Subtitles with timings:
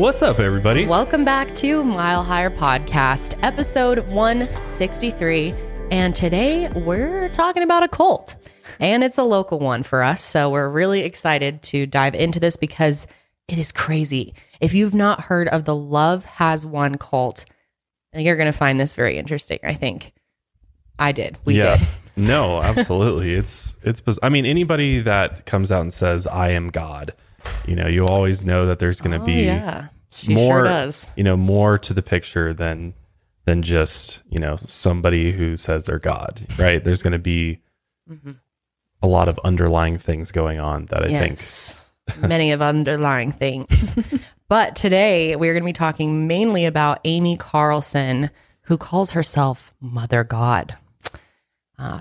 [0.00, 0.86] What's up, everybody?
[0.86, 5.52] Welcome back to Mile Higher Podcast, episode 163.
[5.90, 8.34] And today we're talking about a cult,
[8.80, 10.24] and it's a local one for us.
[10.24, 13.06] So we're really excited to dive into this because
[13.46, 14.32] it is crazy.
[14.58, 17.44] If you've not heard of the Love Has Won cult,
[18.14, 20.14] you're going to find this very interesting, I think.
[20.98, 21.36] I did.
[21.44, 21.76] We yeah.
[21.76, 21.88] did.
[22.16, 23.34] no, absolutely.
[23.34, 24.02] It's it's.
[24.22, 27.12] I mean, anybody that comes out and says I am God,
[27.66, 29.88] you know, you always know that there's going to Oh, be yeah.
[30.28, 32.94] more, sure you know, more to the picture than
[33.46, 36.82] than just you know somebody who says they're God, right?
[36.82, 37.60] There's going to be
[38.10, 38.32] mm-hmm.
[39.02, 41.38] a lot of underlying things going on that I think.
[42.28, 43.96] Many of underlying things.
[44.48, 48.30] but today we're going to be talking mainly about Amy Carlson,
[48.62, 50.76] who calls herself Mother God.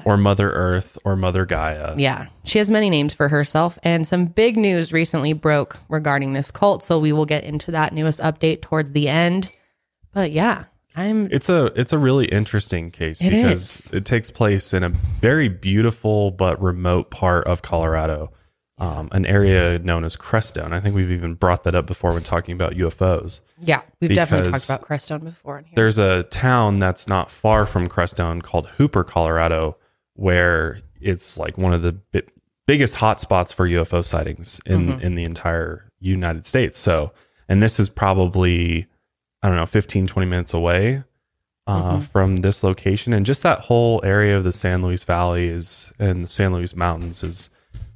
[0.06, 1.96] Or Mother Earth or Mother Gaia.
[1.98, 6.52] Yeah, she has many names for herself, and some big news recently broke regarding this
[6.52, 6.84] cult.
[6.84, 9.50] So we will get into that newest update towards the end.
[10.14, 13.92] But yeah, I'm It's a it's a really interesting case It because is.
[13.94, 18.32] it takes place in a very beautiful but remote part of Colorado,
[18.80, 20.72] um, an area known as Crestone.
[20.72, 23.42] I think we've even brought that up before when talking about UFOs.
[23.60, 25.74] yeah, we've definitely talked about Crestone before in here.
[25.76, 29.78] There's a town that's not far from Crestone called Hooper, Colorado,
[30.14, 32.24] where it's like one of the bi-
[32.68, 35.02] biggest hotspots for UFO sightings in Mm-hmm.
[35.02, 36.78] in the entire United States.
[36.78, 37.12] So,
[37.48, 38.88] and this is probably
[39.42, 41.04] I don't know 15 20 minutes away
[41.68, 42.02] uh, Mm-hmm.
[42.04, 46.24] from this location and just that whole area of the San Luis Valley is and
[46.24, 47.50] the San Luis Mountains is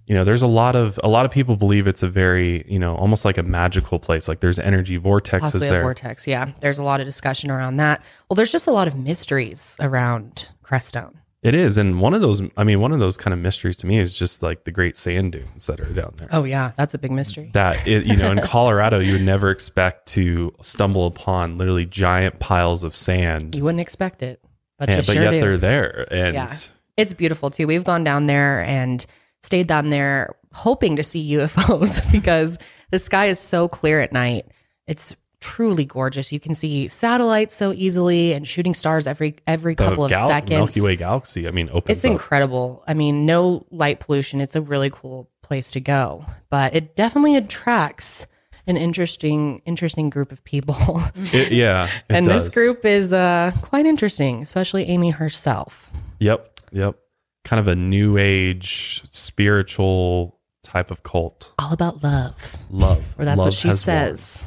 [0.08, 2.80] you know there's a lot of a lot of people believe it's a very you
[2.80, 6.28] know almost like a magical place like there's energy vortexes Possibly there a vortex.
[6.28, 8.02] Yeah, there's a lot of discussion around that.
[8.30, 11.16] Well, there's just a lot of mysteries around Crestone.
[11.42, 12.42] It is, and one of those.
[12.56, 14.96] I mean, one of those kind of mysteries to me is just like the Great
[14.96, 16.30] Sand Dunes that are down there.
[16.32, 17.50] Oh yeah, that's a big mystery.
[17.54, 22.40] That it, you know, in Colorado, you would never expect to stumble upon literally giant
[22.40, 24.40] piles of sand, You wouldn't expect it,
[24.80, 25.42] but and, but sure yet do.
[25.42, 26.08] they're there.
[26.12, 26.54] And Yeah.
[26.96, 27.68] It's beautiful too.
[27.68, 29.06] We've gone down there and
[29.44, 32.58] stayed down there hoping to see UFOs because
[32.90, 34.48] the sky is so clear at night.
[34.88, 36.32] It's truly gorgeous.
[36.32, 40.28] You can see satellites so easily and shooting stars every every the couple of gal-
[40.28, 40.52] seconds.
[40.52, 41.48] Milky Way galaxy.
[41.48, 42.12] I mean, It's up.
[42.12, 42.84] incredible.
[42.88, 44.42] I mean, no light pollution.
[44.42, 48.26] It's a really cool place to go, but it definitely attracts
[48.66, 51.02] an interesting interesting group of people.
[51.34, 52.46] It- yeah, it and does.
[52.46, 55.92] this group is uh, quite interesting, especially Amy herself.
[56.20, 56.96] Yep, yep.
[57.44, 61.52] Kind of a new age spiritual type of cult.
[61.60, 62.58] All about love.
[62.70, 64.46] Love, Or that's Love what she says.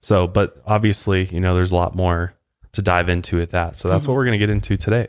[0.00, 2.34] So, but obviously, you know, there's a lot more
[2.72, 3.76] to dive into with that.
[3.76, 4.12] So that's mm-hmm.
[4.12, 5.08] what we're going to get into today.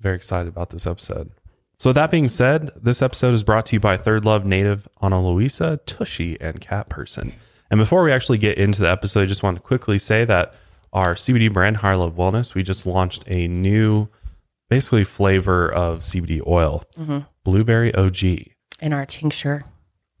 [0.00, 1.30] Very excited about this episode.
[1.78, 5.26] So, with that being said, this episode is brought to you by ThirdLove Native Ana
[5.26, 7.32] Luisa, Tushy, and Cat Person.
[7.70, 10.54] And before we actually get into the episode, I just want to quickly say that
[10.92, 14.08] our CBD brand, Higher Love Wellness, we just launched a new,
[14.72, 17.18] basically flavor of CBD oil, mm-hmm.
[17.44, 18.24] Blueberry OG.
[18.80, 19.64] In our tincture.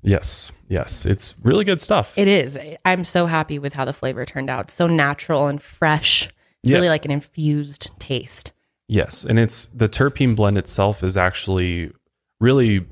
[0.02, 2.12] Yes, yes, it's really good stuff.
[2.18, 2.58] It is.
[2.84, 4.70] I'm so happy with how the flavor turned out.
[4.70, 6.26] So natural and fresh.
[6.62, 6.76] It's Yeah.
[6.76, 8.52] really like an infused taste.
[8.88, 11.90] Yes, and it's the terpene blend itself is actually
[12.38, 12.84] really,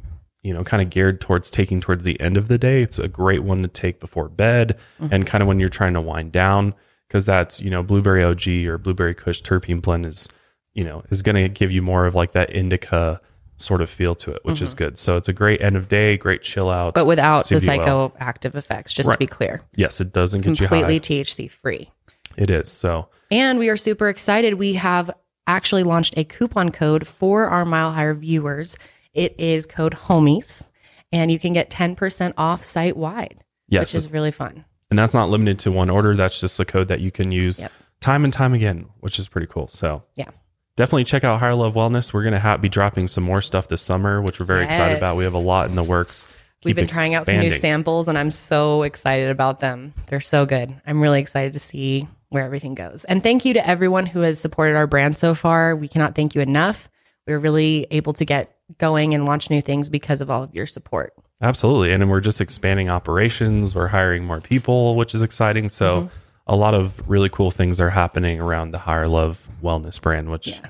[0.42, 2.80] you know, kind of geared towards taking towards the end of the day.
[2.80, 5.12] It's a great one to take before bed mm-hmm.
[5.12, 6.74] and kind of when you're trying to wind down
[7.06, 10.30] because that's, you know, blueberry OG or blueberry kush terpene blend is,
[10.74, 13.20] you know, is going to give you more of like that indica
[13.56, 14.84] sort of feel to it, which is mm-hmm.
[14.84, 14.98] good.
[14.98, 16.94] So it's a great end of day, great chill out.
[16.94, 18.10] But without the CBD oil.
[18.10, 19.62] psychoactive effects, just to be clear.
[19.74, 21.00] Yes, it doesn't get Completely you.
[21.00, 21.90] Completely THC free.
[22.36, 22.70] it is.
[22.70, 24.54] So And we are super excited.
[24.54, 25.10] We have
[25.46, 28.76] actually launched a coupon code for our Mile Higher viewers.
[29.12, 30.68] It is code HOMIES,
[31.12, 34.64] and you can get 10% off site wide, yes, which is really fun.
[34.90, 36.16] and that's not limited to one order.
[36.16, 37.72] That's just a code that you can use Yep.
[38.00, 39.68] time and time again, which is pretty cool.
[39.68, 40.30] So Yeah.
[40.76, 42.12] Definitely check out Higher Love Wellness.
[42.12, 44.96] We're going to ha- be dropping some more stuff this summer, which we're very excited
[44.96, 45.16] about.
[45.16, 46.26] We have a lot in the works.
[46.64, 49.94] We've keep been trying out some new samples and I'm so excited about them.
[50.08, 50.78] They're so good.
[50.86, 53.04] I'm really excited to see where everything goes.
[53.04, 55.74] And thank you to everyone who has supported our brand so far.
[55.74, 56.90] We cannot thank you enough.
[57.26, 60.66] We're really able to get going and launch new things because of all of your
[60.66, 61.14] support.
[61.42, 61.92] Absolutely.
[61.92, 63.74] And we're just expanding operations.
[63.74, 65.70] We're hiring more people, which is exciting.
[65.70, 66.14] So mm-hmm.
[66.50, 70.60] A lot of really cool things are happening around the Higher Love Wellness brand, which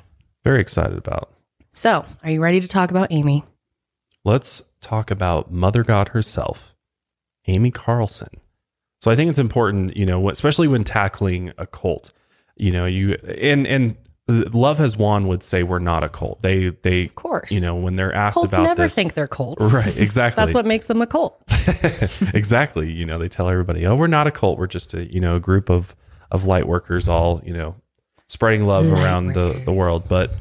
[0.45, 1.33] very excited about.
[1.73, 3.45] So, are you ready to talk about Amy?
[4.23, 6.75] Let's talk about Mother God herself,
[7.47, 8.29] Amy Carlson.
[9.01, 12.13] So I think it's important, you know, especially when tackling a cult,
[12.57, 13.97] you know, you and and
[14.31, 16.41] Love Has Won would say we're not a cult.
[16.43, 17.51] They they of course.
[17.51, 19.63] you know, when they're asked about Cults about never this, think they're cults.
[19.73, 20.43] right, exactly.
[20.45, 21.43] That's what makes them a cult.
[22.35, 22.91] exactly.
[22.91, 24.59] You know, they tell everybody, "Oh, we're not a cult.
[24.59, 25.95] We're just a you know a group of
[26.31, 27.77] of light workers, all you know,
[28.29, 30.33] spreading love Light around the the world." But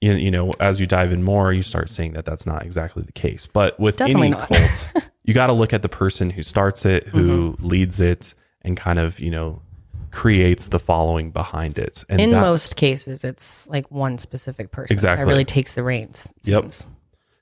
[0.00, 3.02] you, you know, as you dive in more, you start seeing that that's not exactly
[3.02, 3.46] the case.
[3.46, 4.88] But with Definitely any cult,
[5.24, 7.66] you got to look at the person who starts it, who Mm-hmm.
[7.66, 9.62] leads it, and kind of you know
[10.10, 12.04] creates the following behind it.
[12.08, 15.24] And In that- most cases, it's like one specific person Exactly.
[15.24, 16.30] that really takes the reins.
[16.44, 16.72] Yep.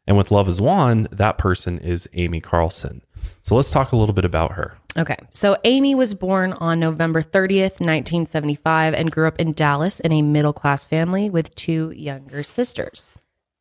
[0.06, 3.00] and with Love Has Won, that person is Amy Carlson.
[3.42, 4.76] So let's talk a little bit about her.
[4.98, 5.16] Okay.
[5.30, 10.20] So Amy was born on November 30th, 1975, and grew up in Dallas in a
[10.22, 13.12] middle class family with two younger sisters.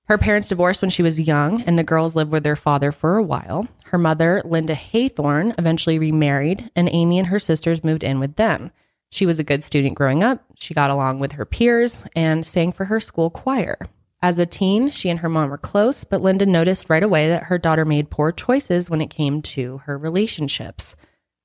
[0.08, 3.16] Her parents divorced when she was young, and the girls lived with their father for
[3.18, 3.68] a while.
[3.86, 8.72] Her mother, Linda Haythorne, eventually remarried, and Amy and her sisters moved in with them.
[9.14, 10.44] She was a good student growing up.
[10.58, 13.78] She got along with her peers and sang for her school choir.
[14.24, 17.44] As a teen, she and her mom were close, but Linda noticed right away that
[17.44, 20.96] her daughter made poor choices when it came to her relationships.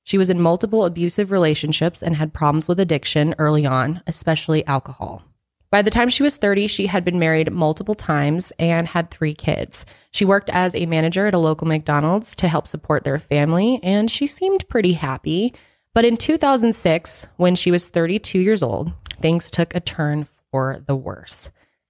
[0.03, 5.21] She was in multiple abusive relationships and had problems with addiction early on, especially alcohol.
[5.69, 9.35] By the time she was 30, she had been married multiple times and had three
[9.35, 9.85] kids.
[10.09, 14.09] She worked as a manager at a local McDonald's to help support their family, and
[14.09, 15.53] she seemed pretty happy.
[15.99, 20.95] But in 2006, when she was 32 years old, things took a turn for the
[20.95, 21.49] worse.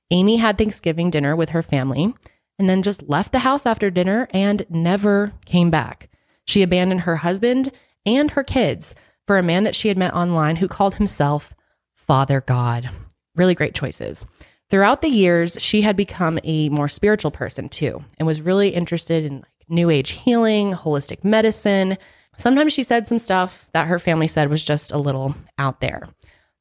[0.09, 2.15] Amy had Thanksgiving dinner with her family
[2.57, 6.09] and then just left the house after dinner and never came back.
[6.47, 7.71] She abandoned her husband
[8.03, 8.95] and her kids
[9.27, 11.53] for a man that she had met online who called himself
[11.94, 12.89] Father God.
[13.35, 14.25] Really great choices.
[14.71, 19.23] Throughout the years, she had become a more spiritual person too and was really interested
[19.23, 22.00] in like new age healing, holistic medicine.
[22.39, 26.07] Sometimes she said some stuff that her family said was just a little out there.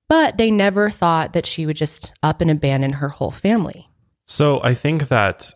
[0.09, 3.89] But they never thought that she would just up and abandon her whole family.
[4.27, 5.53] So I think that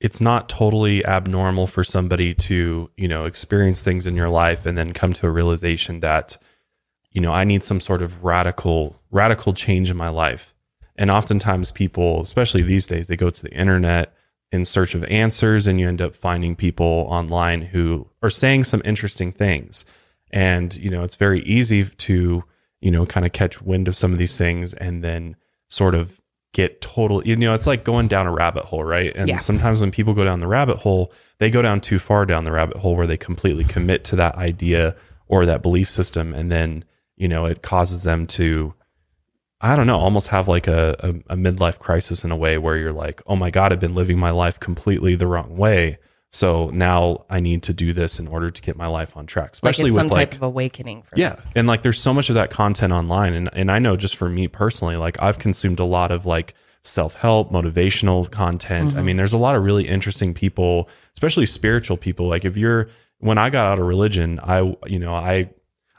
[0.00, 4.78] it's not totally abnormal for somebody to, you know, experience things in your life and
[4.78, 6.38] then come to a realization that,
[7.10, 10.54] you know, I need some sort of radical, radical change in my life.
[10.96, 14.14] And oftentimes people, especially these days, they go to the internet
[14.50, 18.82] in search of answers and you end up finding people online who are saying some
[18.84, 19.84] interesting things.
[20.30, 22.44] And, you know, it's very easy to,
[22.80, 25.36] you know, kind of catch wind of some of these things and then
[25.68, 26.20] sort of
[26.54, 29.12] get total, you know, it's like going down a rabbit hole, right?
[29.14, 29.38] And Yeah.
[29.38, 32.52] sometimes when people go down the rabbit hole, they go down too far down the
[32.52, 34.96] rabbit hole where they completely commit to that idea
[35.26, 36.32] or that belief system.
[36.32, 36.84] And then,
[37.16, 38.72] you know, it causes them to,
[39.60, 42.76] I don't know, almost have like a, a, a midlife crisis in a way where
[42.76, 45.98] you're like, oh my God, I've been living my life completely the wrong way.
[46.30, 49.44] So now I need to do this in order to get my life on track,
[49.44, 51.36] Like especially it's with some like, type of awakening for yeah.
[51.56, 53.32] And like there's so much of that content online.
[53.32, 56.54] And and I know just for me personally, like I've consumed a lot of like
[56.82, 58.92] self-help, motivational content.
[58.92, 59.06] I mm-hmm.
[59.06, 62.28] mean, there's a lot of really interesting people, especially spiritual people.
[62.28, 65.48] Like if you're when I got out of religion, I you know, I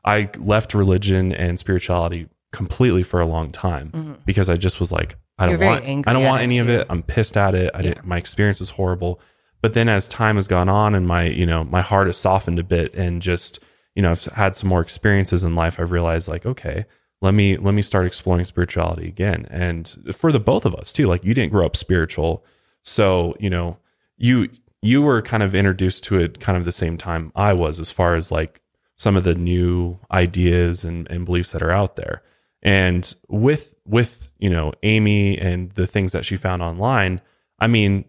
[0.05, 3.91] I left religion and spirituality completely for a long time
[4.25, 6.87] because I just was like, I don't want I don't want any of it.
[6.89, 7.71] I'm pissed at it.
[7.73, 9.19] I didn't my experience was horrible.
[9.61, 12.59] But then as time has gone on and my, you know, my heart has softened
[12.59, 13.59] a bit and just,
[13.93, 16.85] you know, I've had some more experiences in life, I've realized like, okay,
[17.21, 19.45] let me let me start exploring spirituality again.
[19.49, 22.45] And for the both of us too, like you didn't grow up spiritual.
[22.81, 23.77] So, you know,
[24.17, 24.49] you
[24.81, 27.91] you were kind of introduced to it kind of the same time I was as
[27.91, 28.61] far as like
[28.97, 32.21] some of the new ideas and, and beliefs that are out there.
[32.61, 37.21] And with with, you know, Amy and the things that she found online,
[37.59, 38.05] I mean,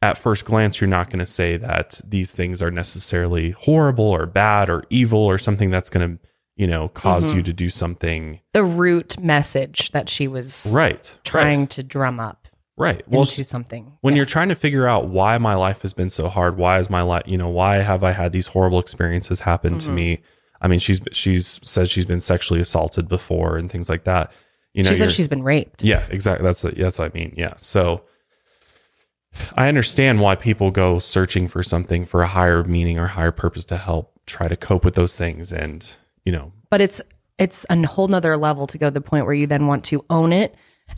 [0.00, 4.26] at first glance, you're not going to say that these things are necessarily horrible or
[4.26, 6.22] bad or evil or something that's going to,
[6.56, 7.36] you know, because Mm-hmm.
[7.36, 11.14] you to do something the root message that she was right.
[11.24, 12.96] trying to drum up Right.
[12.96, 13.08] right.
[13.08, 13.98] Well, into something.
[14.00, 14.18] when Yeah.
[14.18, 17.02] you're trying to figure out why my life has been so hard, why is my
[17.02, 19.86] life, you know, why have I had these horrible experiences happen Mm-hmm.
[19.88, 20.22] to me?
[20.62, 24.32] I mean, she's she's said she's been sexually assaulted before and things like that.
[24.72, 25.82] You know, she said she's been raped.
[25.82, 26.44] yeah, exactly.
[26.44, 27.34] That's what that's what I mean.
[27.36, 27.54] Yeah.
[27.58, 28.04] So
[29.56, 33.64] I understand why people go searching for something for a higher meaning or higher purpose
[33.66, 37.02] to help try to cope with those things and, you know, but it's
[37.38, 40.04] it's a whole nother level to go to the point where you then want to
[40.10, 40.54] own it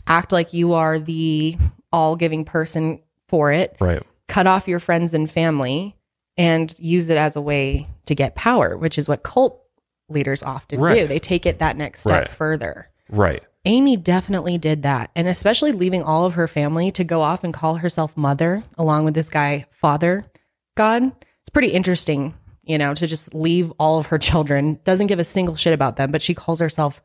[0.07, 1.57] act like you are the
[1.91, 4.03] all giving person for it right.
[4.27, 5.95] cut off your friends and family
[6.37, 9.61] and use it as a way to get power which is what cult
[10.09, 12.29] leaders often do they take it that next step Right.
[12.29, 13.43] further Right.
[13.65, 17.53] amy definitely did that and especially leaving all of her family to go off and
[17.53, 20.23] call herself mother along with this guy father
[20.75, 21.03] god
[21.41, 25.23] it's pretty interesting you know to just leave all of her children doesn't give a
[25.23, 27.01] single shit about them but she calls herself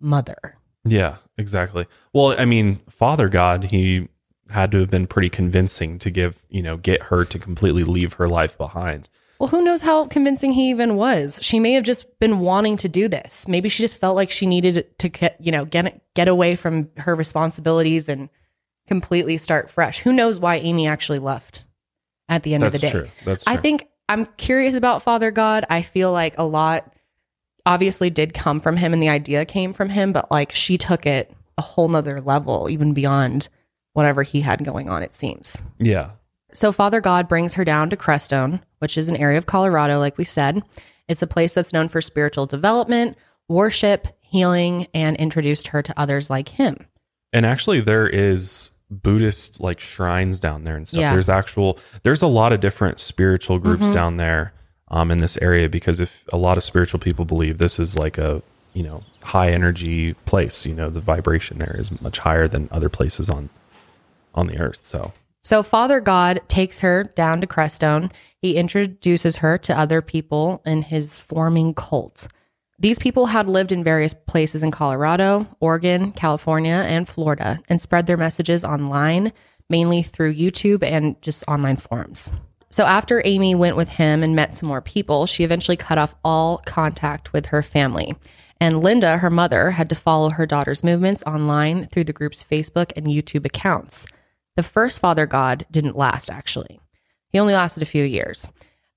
[0.00, 1.86] mother Yeah, exactly.
[2.12, 4.08] Well, I mean, Father God, he
[4.50, 8.14] had to have been pretty convincing to give, you know, get her to completely leave
[8.14, 9.08] her life behind.
[9.38, 11.40] Well, who knows how convincing he even was?
[11.42, 13.48] She may have just been wanting to do this.
[13.48, 16.90] Maybe she just felt like she needed to get, you know, get get away from
[16.98, 18.28] her responsibilities and
[18.86, 20.00] completely start fresh.
[20.00, 21.66] Who knows why Amy actually left
[22.28, 22.92] at the end That's of the day?
[22.92, 23.08] true.
[23.24, 23.52] That's true.
[23.52, 25.64] I think I'm curious about Father God.
[25.68, 26.94] I feel like a lot
[27.64, 31.06] obviously did come from him and the idea came from him, but like she took
[31.06, 33.48] it a whole nother level, even beyond
[33.92, 35.62] whatever he had going on, it seems.
[35.78, 36.10] yeah.
[36.54, 40.18] So Father God brings her down to Crestone, which is an area of Colorado, like
[40.18, 40.62] we said.
[41.08, 43.16] It's a place that's known for spiritual development,
[43.48, 46.86] worship, healing, and introduced her to others like him.
[47.32, 51.00] And actually there is Buddhist like shrines down there and stuff.
[51.00, 51.06] Yeah.
[51.08, 51.14] Mm-hmm.
[51.14, 54.52] There's actual there's a lot of different spiritual groups down there
[54.88, 58.18] um in this area because if a lot of spiritual people believe this is like
[58.18, 58.42] a,
[58.74, 62.90] you know, high energy place, you know, the vibration there is much higher than other
[62.90, 63.48] places on
[64.34, 64.84] on the earth.
[64.84, 65.12] So,
[65.42, 68.10] So Father God takes her down to Crestone.
[68.40, 72.28] He introduces her to other people in his forming cult.
[72.78, 78.06] These people had lived in various places in Colorado, Oregon, California, and Florida and spread
[78.06, 79.32] their messages online,
[79.70, 82.30] mainly through YouTube and just online forums.
[82.70, 86.14] So after Amy went with him and met some more people, she eventually cut off
[86.24, 88.16] all contact with her family.
[88.58, 92.90] And Linda, her mother, had to follow her daughter's movements online through the group's Facebook
[92.96, 94.06] and YouTube accounts.
[94.56, 96.78] The first Father God didn't last, actually.
[97.28, 98.48] He only lasted a few years.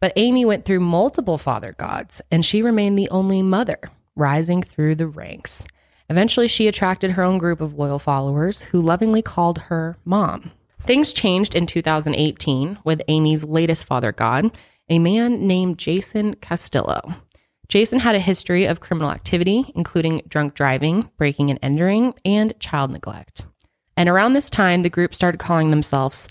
[0.02, 3.80] But Amy went through multiple Father Gods, and she remained the only mother,
[4.16, 5.66] rising through the ranks.
[6.10, 10.52] Eventually, she attracted her own group of loyal followers who lovingly called her mom.
[10.82, 14.52] Things changed in 2018 with Amy's latest Father God,
[14.90, 17.16] a man named Jason Castillo.
[17.68, 22.92] Jason had a history of criminal activity, including drunk driving, breaking and entering, and child
[22.92, 23.48] neglect.
[23.98, 26.28] And around this time, the group started calling themselves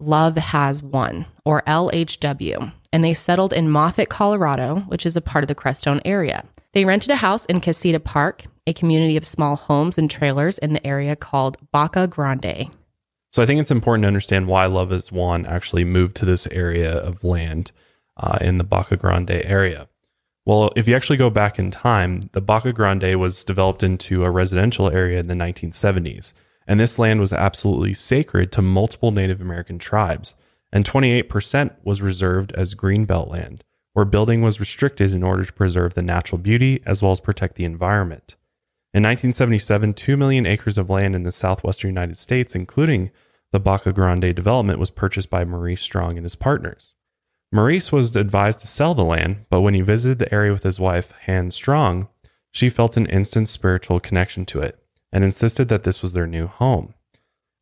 [0.00, 5.42] Love Has Won, or LHW, and they settled in Moffat, Colorado, which is a part
[5.42, 6.44] of the Crestone area.
[6.72, 10.74] They rented a house in Casita Park, a community of small homes and trailers in
[10.74, 12.70] the area called Baca Grande.
[13.32, 16.46] So I think it's important to understand why Love Has Won actually moved to this
[16.48, 17.72] area of land
[18.16, 19.88] uh, in the Baca Grande area.
[20.46, 24.30] Well, if you actually go back in time, the Baca Grande was developed into a
[24.30, 26.32] residential area in the 1970s,
[26.68, 30.34] and this land was absolutely sacred to multiple Native American tribes,
[30.70, 35.94] and 28% was reserved as greenbelt land, where building was restricted in order to preserve
[35.94, 38.36] the natural beauty as well as protect the environment.
[38.92, 43.10] In 1977, 2 million acres of land in the southwestern United States, including
[43.50, 46.94] the Baca Grande development, was purchased by Maurice Strong and his partners.
[47.50, 50.78] Maurice was advised to sell the land, but when he visited the area with his
[50.78, 52.08] wife, Han Strong,
[52.50, 54.78] she felt an instant spiritual connection to it
[55.12, 56.94] and insisted that this was their new home.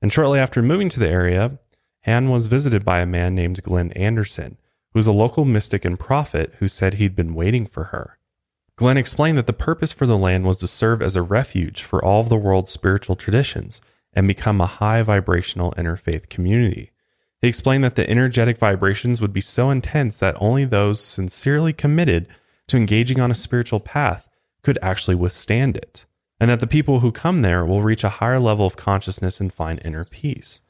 [0.03, 1.59] And shortly after moving to the area,
[2.05, 4.59] Han was visited by a man named Glenn Anderson,
[4.93, 8.19] who was a local mystic and prophet who said he'd been waiting for her.
[8.76, 12.05] Glenn explained that the purpose for the land was to serve as a refuge for
[12.05, 13.81] all of the world's spiritual traditions
[14.12, 16.93] and become a high vibrational interfaith community.
[17.41, 22.29] He explained that the energetic vibrations would be so intense that only those sincerely committed
[22.69, 24.29] to engaging on a spiritual path
[24.62, 26.07] could actually withstand it,
[26.40, 29.52] and that the people who come there will reach a higher level of consciousness and
[29.52, 30.61] find inner peace.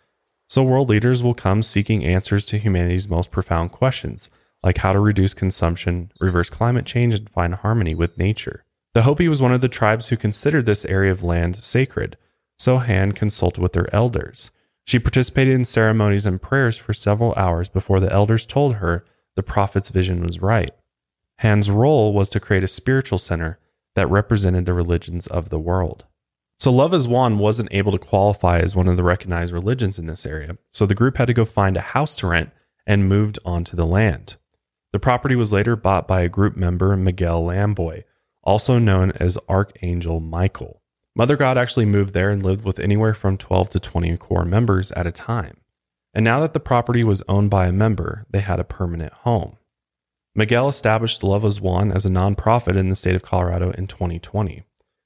[0.45, 4.31] So, world leaders will come seeking answers to humanity's most profound questions,
[4.63, 8.65] like how to reduce consumption, reverse climate change, and find harmony with nature.
[8.95, 12.17] The Hopi was one of the tribes who considered this area of land sacred,
[12.57, 14.51] so Han consulted with their elders.
[14.85, 19.05] She participated in ceremonies and prayers for several hours before the elders told her
[19.35, 20.71] the prophet's vision was right.
[21.39, 23.59] Han's role was to create a spiritual center
[23.97, 26.05] that represented the religions of the world.
[26.59, 30.07] So Love Has Won wasn't able to qualify as one of the recognized religions in
[30.07, 32.51] this area, so the group had to go find a house to rent
[32.87, 34.37] and moved onto the land.
[34.93, 38.05] The property was later bought by a group member, Miguel Lamboy,
[38.43, 40.81] also known as Archangel Michael.
[41.15, 44.93] Mother God actually moved there and lived with anywhere from 12 to 20 core members
[44.93, 45.59] at a time.
[46.15, 49.59] And now that the property was owned by a member, they had a permanent home.
[50.37, 54.65] Miguel established Love Has Won as a nonprofit in the state of Colorado in 2020.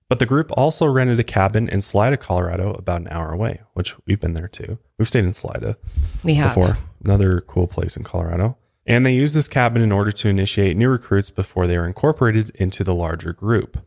[0.08, 3.94] But the group also rented a cabin in Salida, Colorado, about an hour away, which
[4.06, 4.78] we've been there too.
[4.98, 5.76] We've stayed in Salida
[6.24, 6.56] We have.
[6.56, 8.58] before, another cool place in Colorado.
[8.84, 12.50] And they used this cabin in order to initiate new recruits before they were incorporated
[12.56, 13.86] into the larger group.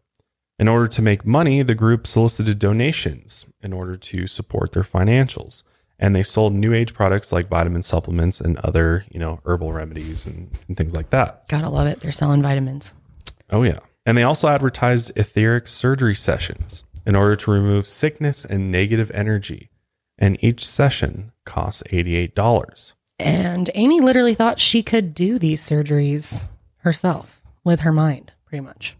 [0.58, 5.64] In order to make money, the group solicited donations in order to support their financials.
[6.04, 10.26] And they sold new age products like vitamin supplements and other, you know, herbal remedies
[10.26, 11.48] and, and things like that.
[11.48, 12.02] Gotta love it.
[12.02, 12.94] They're selling vitamins.
[13.50, 13.80] Oh, yeah.
[14.06, 19.70] And they also advertised etheric surgery sessions in order to remove sickness and negative energy.
[20.20, 22.92] And each session costs $88.
[23.18, 28.98] And Amy literally thought she could do these surgeries herself with her mind, pretty much.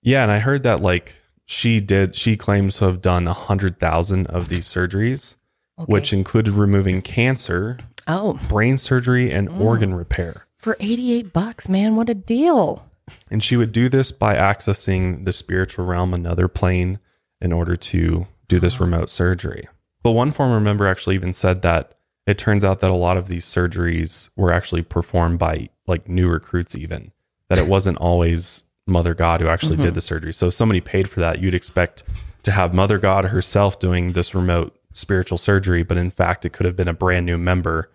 [0.00, 2.16] Yeah, and I heard that like she did.
[2.16, 5.35] She claims to have done a hundred thousand of these surgeries,
[5.78, 5.92] Okay.
[5.92, 9.60] which included removing cancer, Oh, brain surgery, and mm.
[9.60, 10.46] organ repair.
[10.56, 12.86] for 88 bucks, man, what a deal.
[13.30, 16.98] And she would do this by accessing the spiritual realm, another plane,
[17.40, 19.68] in order to do this remote surgery.
[20.02, 23.28] But one former member actually even said that it turns out that a lot of
[23.28, 27.12] these surgeries were actually performed by like new recruits, even
[27.48, 29.94] that it wasn't always Mother God who actually did mm-hmm.
[29.94, 30.32] the surgery.
[30.32, 32.04] So if somebody paid for that, you'd expect
[32.44, 36.66] to have Mother God herself doing this remote spiritual surgery, but in fact, it could
[36.66, 37.90] have been a brand new member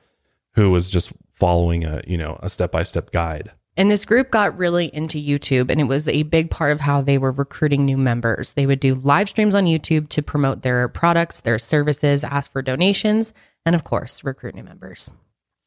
[0.54, 3.52] who was just following a you know a step by step guide.
[3.78, 7.02] And this group got really into YouTube, and it was a big part of how
[7.02, 8.54] they were recruiting new members.
[8.54, 12.62] They would do live streams on YouTube to promote their products, their services, ask for
[12.62, 13.34] donations,
[13.66, 15.10] and of course, recruit new members.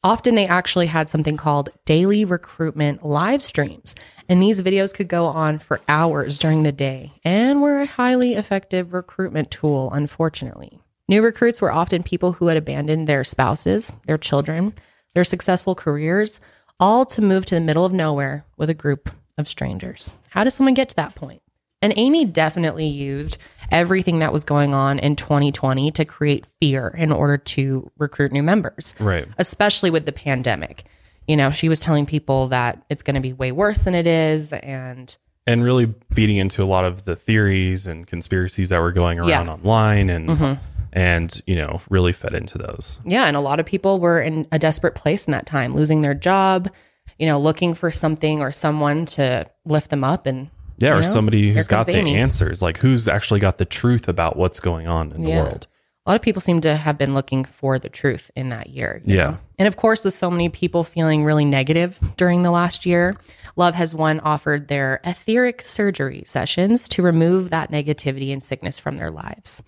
[0.03, 3.95] Often they actually had something called daily recruitment live streams,
[4.29, 8.35] and these videos could go on for hours during the day and were a highly
[8.35, 10.79] effective recruitment tool, unfortunately.
[11.07, 14.73] New recruits were often people who had abandoned their spouses, their children,
[15.13, 16.41] their successful careers,
[16.79, 20.11] all to move to the middle of nowhere with a group of strangers.
[20.29, 21.41] How does someone get to that point?
[21.81, 23.37] And Amy definitely used
[23.71, 28.41] everything that was going on in 2020 to create fear in order to recruit new
[28.43, 29.27] members, Right.
[29.37, 30.85] especially with the pandemic.
[31.27, 34.07] You know, she was telling people that it's going to be way worse than it
[34.07, 34.53] is.
[34.53, 35.15] And
[35.47, 39.29] and really feeding into a lot of the theories and conspiracies that were going around
[39.29, 39.41] Yeah.
[39.43, 39.67] Mm-hmm.
[39.67, 40.57] online and
[40.95, 44.47] and you know really fed into those yeah, and a lot of people were in
[44.51, 46.71] a desperate place in that time, losing their job,
[47.19, 50.25] you know, looking for something or someone to lift them up.
[50.25, 52.15] And yeah you or know, somebody who's got comes the Amy.
[52.15, 55.67] answers like who's actually got the truth about what's going on in the world
[56.05, 59.01] a lot of people seem to have been looking for the truth in that year.
[59.05, 59.15] Yeah.
[59.15, 59.37] know?
[59.57, 63.17] And of course, with so many people feeling really negative during the last year,
[63.55, 68.97] Love Has Won offered their etheric surgery sessions to remove that negativity and sickness from
[68.97, 69.63] their lives.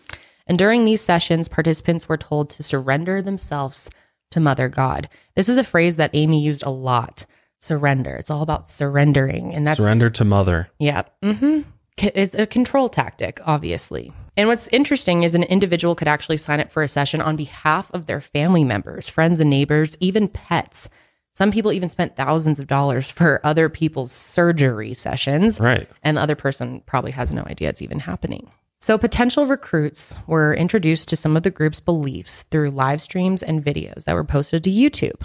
[0.47, 3.89] And during these sessions, participants were told to surrender themselves
[4.31, 5.09] to Mother God.
[5.35, 7.25] This is a phrase that Amy used a lot.
[7.59, 8.15] Surrender.
[8.15, 9.53] It's all about surrendering.
[9.53, 11.03] And that's surrender to mother yeah.
[11.23, 11.61] Mm-hmm.
[11.97, 14.13] It's a control tactic, obviously.
[14.35, 17.89] And what's interesting is an individual could actually sign up for a session on behalf
[17.91, 20.89] of their family members, friends and neighbors, even pets.
[21.33, 25.59] Some people even spent thousands of dollars for other people's surgery sessions.
[25.59, 28.51] right And the other person probably has no idea it's even happening.
[28.79, 33.63] So, potential recruits were introduced to some of the group's beliefs through live streams and
[33.63, 35.21] videos that were posted to YouTube.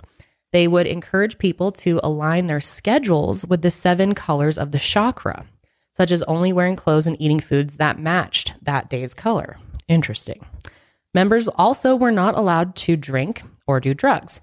[0.52, 5.46] They would encourage people to align their schedules with the seven colors of the chakra,
[5.94, 9.58] such as only wearing clothes and eating foods that matched that day's color.
[9.86, 10.44] Interesting.
[11.14, 14.40] Members also were not allowed to drink or do drugs,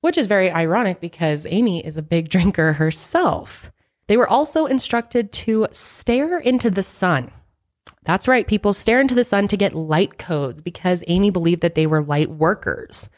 [0.00, 3.72] which is very ironic because Amy is a big drinker herself.
[4.06, 7.32] They were also instructed to stare into the sun.
[8.04, 11.74] That's right, people stare into the sun to get light codes because Amy believed that
[11.74, 13.08] they were light workers.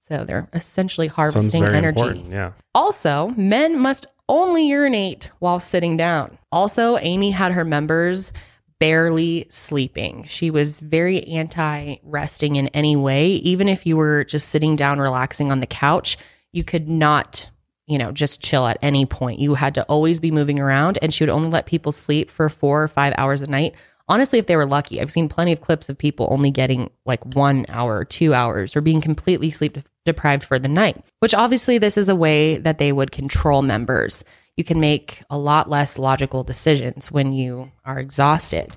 [0.00, 2.24] So they're essentially harvesting energy.
[2.30, 6.38] yeah Also, men must only urinate while sitting down.
[6.52, 8.32] Also, Amy had her members
[8.78, 10.24] barely sleeping.
[10.24, 13.30] She was very anti resting in any way.
[13.30, 16.16] Even if you were just sitting down, relaxing on the couch,
[16.52, 17.50] you could not,
[17.86, 19.40] you know, just chill at any point.
[19.40, 22.48] You had to always be moving around, and she would only let people sleep for
[22.48, 23.74] four or five hours a night.
[24.08, 27.24] Honestly, if they were lucky, I've seen plenty of clips of people only getting like
[27.34, 31.98] one hour, two hours, or being completely sleep deprived for the night, which obviously this
[31.98, 34.22] is a way that they would control members.
[34.56, 38.72] You can make a lot less logical decisions when you are exhausted.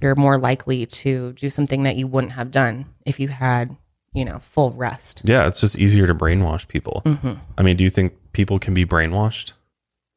[0.00, 3.76] You're more likely to do something that you wouldn't have done if you had,
[4.14, 5.22] you know, full rest.
[5.24, 7.32] yeah it's just easier to brainwash people Mm-hmm.
[7.58, 9.52] i mean do you think people can be brainwashed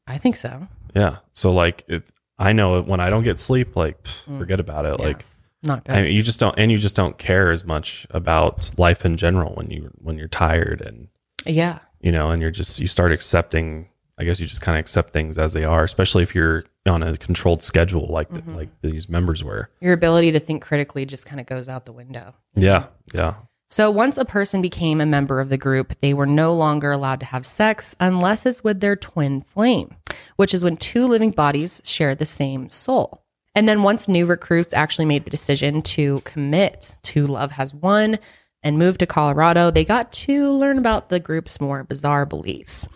[0.08, 0.68] I think so.
[0.96, 4.86] yeah so like if i know when i don't get sleep like pff, forget about
[4.86, 5.00] it Mm.
[5.00, 5.06] Yeah.
[5.06, 5.26] like
[5.64, 5.96] Not good.
[5.96, 9.16] I mean, you just don't, and you just don't care as much about life in
[9.16, 11.08] general when you when you're tired and
[11.46, 11.80] yeah.
[12.02, 13.88] you know, and you're just you start accepting.
[14.18, 17.02] I guess you just kind of accept things as they are, especially if you're on
[17.04, 19.70] a controlled schedule like the, like these members were.
[19.80, 22.34] Your ability to think critically just kind of goes out the window.
[22.56, 23.36] Yeah, yeah.
[23.72, 27.22] So once a person became a member of the group, they were no longer allowed
[27.22, 29.96] to have sex unless it's with their twin flame,
[30.36, 33.24] which is when two living bodies share the same soul.
[33.56, 38.20] And then once new recruits actually made the decision to commit to Love Has Won
[38.62, 42.90] and move to Colorado, they got to learn about the group's more bizarre beliefs.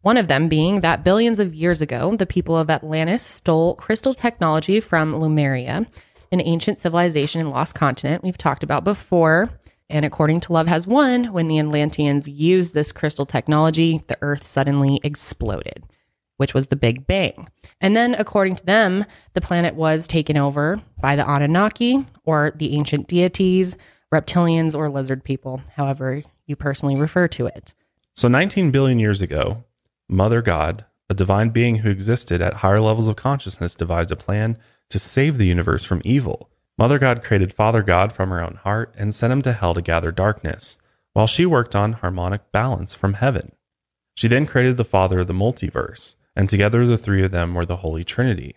[0.00, 4.14] One of them being that billions of years ago, the people of Atlantis stole crystal
[4.14, 5.86] technology from Lemuria,
[6.32, 9.48] an ancient civilization in Lost Continent we've talked about before.
[9.92, 14.42] And according to Love Has Won, when the Atlanteans used this crystal technology, the Earth
[14.42, 15.84] suddenly exploded,
[16.38, 17.46] which was the Big Bang.
[17.78, 22.74] And then, according to them, the planet was taken over by the Anunnaki or the
[22.74, 23.76] ancient deities,
[24.10, 27.74] reptilians, or lizard people, however you personally refer to it.
[28.16, 29.64] So 19 billion years ago,
[30.08, 34.56] Mother God, a divine being who existed at higher levels of consciousness, devised a plan
[34.88, 36.48] to save the universe from evil.
[36.78, 39.82] Mother God created Father God from her own heart and sent him to hell to
[39.82, 40.78] gather darkness,
[41.12, 43.52] while she worked on harmonic balance from heaven.
[44.14, 47.66] She then created the Father of the multiverse, and together the three of them were
[47.66, 48.56] the Holy Trinity.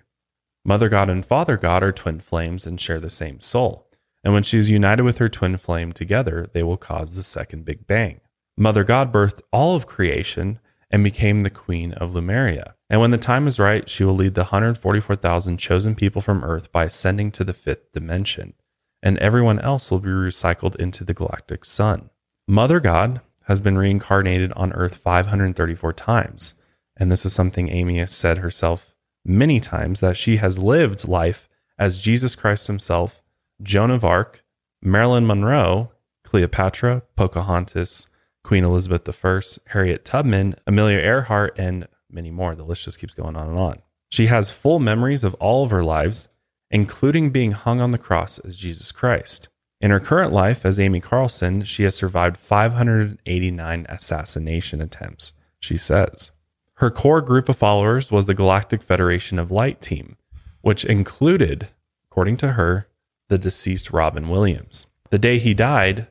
[0.64, 3.88] Mother God and Father God are twin flames and share the same soul.
[4.24, 7.66] And when she is united with her twin flame together, they will cause the second
[7.66, 8.22] Big Bang.
[8.58, 12.75] Mother God birthed all of creation and became the queen of Lemuria.
[12.90, 16.72] And when the time is right, she will lead the 144,000 chosen people from Earth
[16.72, 18.54] by ascending to the fifth dimension,
[19.02, 22.10] and everyone else will be recycled into the galactic sun.
[22.48, 26.54] Mother God has been reincarnated on Earth 534 times,
[26.98, 28.96] and this is something Amy has said herself
[29.26, 33.24] many times that she has lived life as Jesus Christ himself,
[33.62, 34.44] Joan of Arc,
[34.82, 35.92] Marilyn Monroe,
[36.24, 38.08] Cleopatra, Pocahontas,
[38.44, 42.56] Queen Elizabeth I, Harriet Tubman, Amelia Earhart, and many more.
[42.56, 43.82] The list just keeps going on and on.
[44.10, 46.28] She has full memories of all of her lives,
[46.72, 49.50] including being hung on the cross as Jesus Christ.
[49.82, 56.32] In her current life as Amy Carlson, she has survived 589 assassination attempts, she says.
[56.76, 60.18] Her core group of followers was the Galactic Federation of Light team,
[60.62, 61.70] which included,
[62.10, 62.88] according to her,
[63.28, 64.88] the deceased Robin Williams.
[65.10, 66.08] The day he died,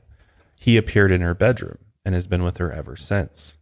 [0.58, 3.56] he appeared in her bedroom and has been with her ever since.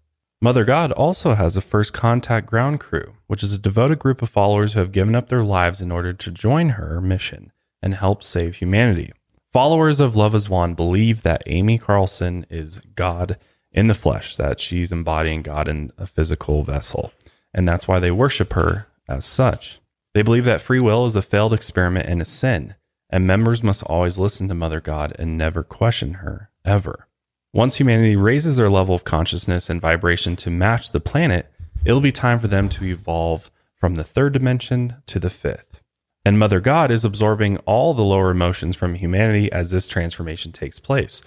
[0.44, 4.28] Mother God also has a first contact ground crew, which is a devoted group of
[4.28, 8.24] followers who have given up their lives in order to join her mission and help
[8.24, 9.12] save humanity.
[9.52, 13.38] Followers of Love Has Won believe that Amy Carlson is God
[13.70, 17.12] in the flesh, that she's embodying God in a physical vessel,
[17.54, 19.78] and that's why they worship her as such.
[20.12, 22.74] They believe that free will is a failed experiment and a sin,
[23.08, 27.06] and members must always listen to Mother God and never question her, ever.
[27.54, 31.52] Once humanity raises their level of consciousness and vibration to match the planet,
[31.84, 35.82] it'll be time for them to evolve from the third dimension to the fifth.
[36.24, 40.80] And Mother God is absorbing all the lower emotions from humanity as this transformation takes
[40.80, 41.20] place,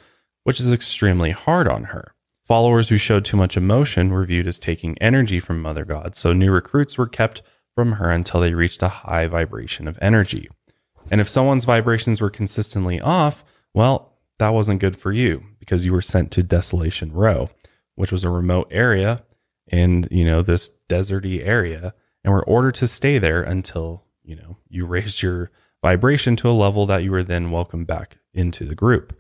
[0.44, 2.16] which is extremely hard on her.
[2.44, 6.34] Followers who showed too much emotion were viewed as taking energy from Mother God, so
[6.34, 7.44] new recruits were kept
[7.76, 10.50] from her until they reached a high vibration of energy.
[11.12, 13.44] And if someone's vibrations were consistently off,
[13.76, 17.50] well, that wasn't good for you because you were sent to Desolation Row,
[17.96, 19.24] which was a remote area
[19.68, 24.58] in, you know, this deserty area and were ordered to stay there until, you know,
[24.70, 25.52] you raised your
[25.82, 29.20] vibration to a level that you were then welcomed back into the group.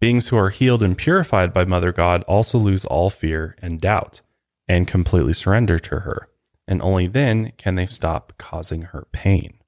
[0.00, 4.20] Beings who are healed and purified by Mother God also lose all fear and doubt
[4.66, 6.28] and completely surrender to her.
[6.66, 9.58] And only then can they stop causing her pain.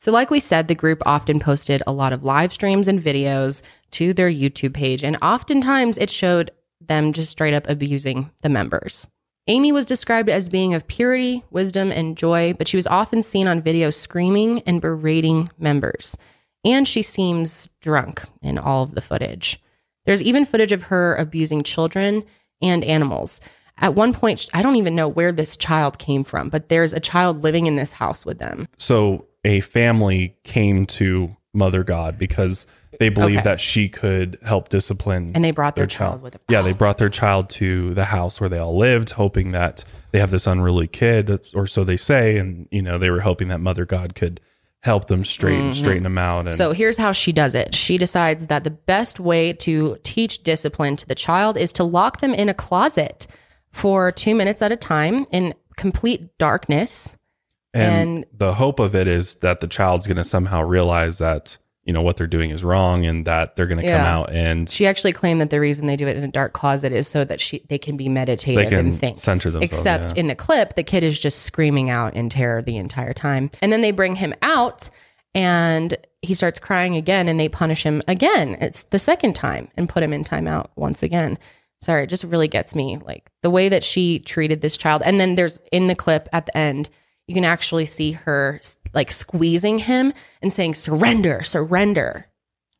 [0.00, 3.60] So, like we said, the group often posted a lot of live streams and videos
[3.90, 9.06] to their YouTube page, and oftentimes it showed them just straight up abusing the members.
[9.46, 13.46] Amy was described as being of purity, wisdom, and joy, but she was often seen
[13.46, 16.16] on video screaming and berating members.
[16.64, 19.60] And she seems drunk in all of the footage.
[20.06, 22.24] There's even footage of her abusing children
[22.62, 23.42] and animals.
[23.76, 27.00] At one point, I don't even know where this child came from, but there's a
[27.00, 28.66] child living in this house with them.
[28.78, 32.66] So a family came to Mother God because
[32.98, 33.44] they believed Okay.
[33.50, 36.42] that she could help discipline And they brought their child with them.
[36.48, 40.18] Yeah, they brought their child to the house where they all lived, hoping that they
[40.18, 43.60] have this unruly kid, or so they say, and you know they were hoping that
[43.60, 44.40] Mother God could
[44.82, 46.40] help them straighten straighten them out.
[46.40, 46.56] And Mm-hmm.
[46.56, 47.74] So here's how she does it.
[47.74, 52.20] She decides that the best way to teach discipline to the child is to lock
[52.20, 53.26] them in a closet
[53.72, 57.16] for two minutes at a time in complete darkness.
[57.74, 61.56] And and- the hope of it is that the child's going to somehow realize that
[61.84, 64.68] you know what they're doing is wrong and that they're going to come out and
[64.68, 67.24] She actually claimed that the reason they do it in a dark closet is so
[67.24, 69.18] that she they can be meditative can and think.
[69.18, 70.20] center themselves, Except yeah.
[70.20, 73.50] in the clip, the kid is just screaming out in terror the entire time.
[73.62, 74.90] And then they bring him out
[75.34, 78.56] and he starts crying again and they punish him again.
[78.60, 81.38] It's the second time and put him in timeout once again.
[81.80, 82.98] Sorry, it just really gets me.
[82.98, 85.02] Like the way that she treated this child.
[85.04, 86.90] And then there's in the clip at the end,
[87.30, 88.60] you can actually see her
[88.92, 90.12] like squeezing him
[90.42, 92.26] and saying, surrender, surrender.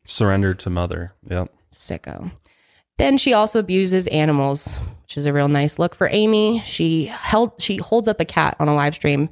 [0.05, 1.13] surrender to mother.
[1.29, 1.55] Yep.
[1.73, 2.33] Sicko.
[2.99, 6.63] Then she also abuses animals, which is a real nice look for Amy.
[6.65, 9.31] She held she holds up a cat on a live stream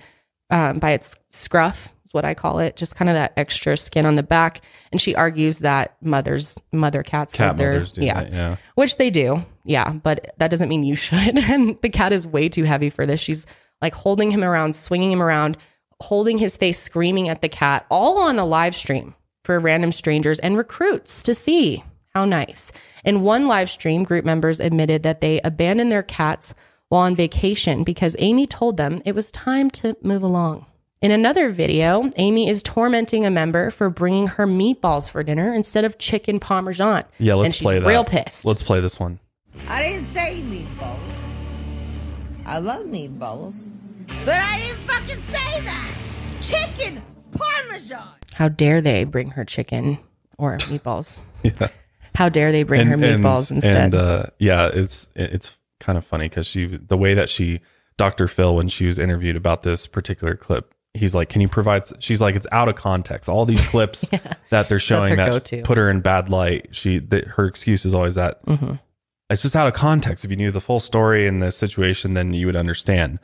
[0.51, 4.07] um, by its scruff, is what I call it, just kind of that extra skin
[4.07, 4.61] on the back.
[4.93, 8.33] And she argues that mothers mother cats Cat their mothers do yeah, that.
[8.33, 8.57] Yeah.
[8.77, 11.37] which they do, yeah, but that doesn't mean you should.
[11.37, 13.19] And the cat is way too heavy for this.
[13.19, 13.47] She's
[13.81, 15.57] like holding him around, swinging him around,
[16.01, 19.15] holding his face, screaming at the cat, all on a live stream
[19.45, 21.83] for random strangers and recruits to see.
[22.15, 22.73] How nice.
[23.05, 26.55] In one live stream, group members admitted that they abandoned their cats
[26.89, 30.67] while on vacation because Amy told them it was time to move along.
[31.01, 35.85] In another video, Amy is tormenting a member for bringing her meatballs for dinner instead
[35.85, 37.05] of chicken parmesan.
[37.19, 37.35] Yeah.
[37.35, 37.87] Let's and she's play that.
[37.87, 38.45] real pissed.
[38.45, 39.21] Let's play this one.
[39.69, 41.08] I didn't say meatballs.
[42.49, 43.71] I love meatballs.
[44.25, 45.95] But I didn't fucking say that!
[46.41, 48.09] Chicken parmesan!
[48.33, 49.99] How dare they bring her chicken
[50.39, 51.21] or meatballs?
[51.43, 51.69] Yeah.
[52.15, 53.77] How dare they bring her meatballs instead?
[53.77, 57.61] And uh, yeah, it's it's kind of funny because she the way that she
[57.99, 58.29] Dr.
[58.29, 62.21] Phil when she was interviewed about this particular clip, he's like, "Can you provide?" She's
[62.23, 63.29] like, "It's out of context.
[63.29, 64.09] All these clips
[64.51, 65.63] that they're showing that go-to.
[65.63, 66.69] put her in bad light.
[66.71, 68.75] She that her excuse is always that Mm-hmm.
[69.31, 70.25] It's just out of context.
[70.25, 73.19] If you knew the full story and the situation, then you would understand."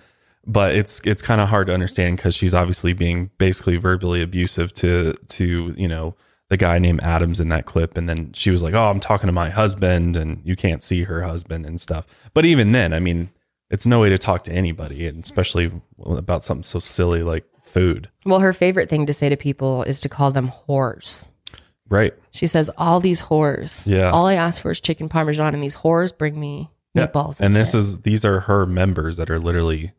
[0.46, 4.74] But it's it's kind of hard to understand because she's obviously being basically verbally abusive
[4.74, 6.16] to to you know
[6.48, 7.96] the guy named Adams in that clip.
[7.96, 11.04] And then she was like, Oh, I'm talking to my husband, and you can't see
[11.04, 12.06] her husband and stuff.
[12.34, 13.30] But even then, I mean,
[13.70, 15.72] it's no way to talk to anybody, and especially
[16.04, 18.08] about something so silly like food.
[18.24, 21.28] well, her favorite thing to say to people is to call them whores.
[21.88, 22.14] Right.
[22.30, 23.86] She says, All these whores.
[23.86, 24.10] Yeah.
[24.10, 27.06] All I ask for is chicken parmesan, and these whores bring me Yeah.
[27.06, 27.40] meatballs.
[27.40, 29.92] And this instead." is these are her members that are literally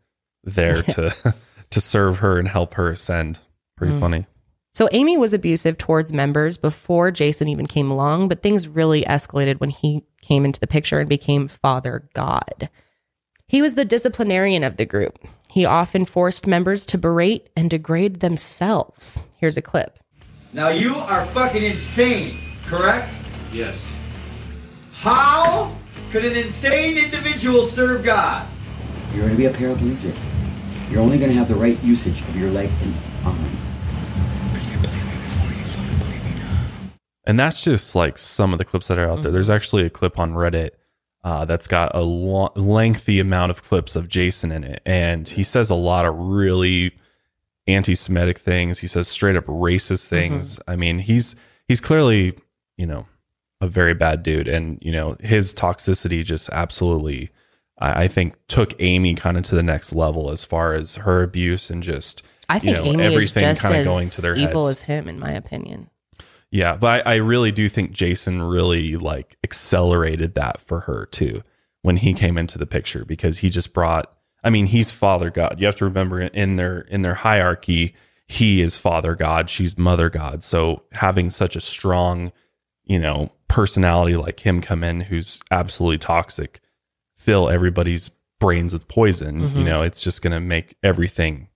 [0.43, 1.35] there to
[1.69, 3.39] to serve her and help her ascend.
[3.77, 3.99] Pretty Mm.
[3.99, 4.25] funny.
[4.73, 9.59] So Amy was abusive towards members before Jason even came along, but things really escalated
[9.61, 12.69] when he came into the picture and became Father God.
[13.47, 15.19] He was the disciplinarian of the group.
[15.47, 19.21] He often forced members to berate and degrade themselves.
[19.37, 19.97] Here's a clip.
[20.55, 23.13] Now you are fucking insane, correct?
[23.51, 23.91] Yes.
[24.93, 25.75] How
[26.11, 28.47] could an insane individual serve God?
[29.11, 30.15] You're going to be a paraplegic.
[30.89, 33.37] You're only going to have the right usage of your leg and arm.
[37.25, 39.33] And that's just like some of the clips that are out there.
[39.33, 40.69] There's actually a clip on Reddit
[41.25, 45.43] uh, that's got a lo- lengthy amount of clips of Jason in it, and he
[45.43, 46.93] says a lot of really
[47.67, 48.79] anti-Semitic things.
[48.79, 50.15] He says straight up racist mm-hmm.
[50.15, 50.59] things.
[50.67, 51.35] I mean, he's
[51.67, 52.37] he's clearly
[52.77, 53.07] you know
[53.61, 57.31] a very bad dude, and you know his toxicity just absolutely,
[57.79, 61.23] I, I think, took Amy kind of to the next level as far as her
[61.23, 64.09] abuse and just I think you know, Amy is everything just kind of as going
[64.09, 64.79] to their evil heads.
[64.79, 65.89] as him, in my opinion.
[66.51, 71.43] Yeah, but I, I really do think Jason really like accelerated that for her too
[71.81, 74.11] when he came into the picture because he just brought.
[74.45, 75.55] I mean, he's Father God.
[75.59, 77.95] You have to remember in their in their hierarchy,
[78.27, 80.43] he is Father God, she's Mother God.
[80.43, 82.31] So having such a strong,
[82.83, 86.61] you know, personality like him come in, who's absolutely toxic,
[87.15, 89.39] fill everybody's brains with poison.
[89.39, 89.65] You mm-hmm.
[89.65, 91.47] know, it's just going to make everything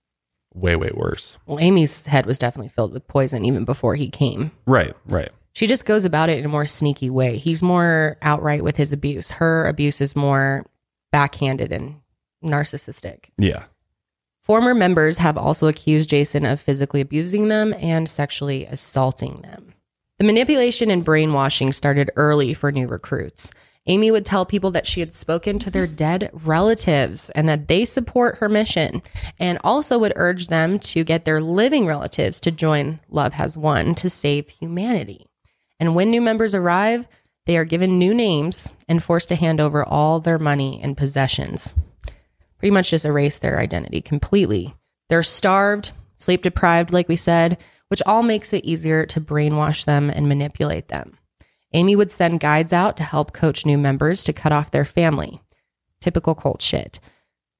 [0.52, 1.36] way way worse.
[1.46, 4.50] Well, Amy's head was definitely filled with poison even before he came.
[4.66, 5.30] Right, right.
[5.52, 7.36] She just goes about it in a more sneaky way.
[7.36, 9.30] He's more outright with his abuse.
[9.30, 10.66] Her abuse is more
[11.12, 11.99] backhanded and
[12.42, 13.30] narcissistic.
[13.38, 13.64] Yeah.
[14.42, 19.74] Former members have also accused Jason of physically abusing them and sexually assaulting them.
[20.18, 23.52] The manipulation and brainwashing started early for new recruits.
[23.86, 27.84] Amy would tell people that she had spoken to their dead relatives and that they
[27.84, 29.02] support her mission,
[29.38, 33.94] and also would urge them to get their living relatives to join Love Has Won
[33.94, 35.26] to save humanity.
[35.78, 37.06] And when new members arrive,
[37.46, 41.72] they are given new names and forced to hand over all their money and possessions
[42.60, 44.74] pretty much just erase their identity completely.
[45.08, 47.56] They're starved, sleep deprived, like we said,
[47.88, 51.16] which all makes it easier to brainwash them and manipulate them.
[51.72, 55.40] Amy would send guides out to help coach new members to cut off their family.
[56.02, 57.00] Typical cult shit.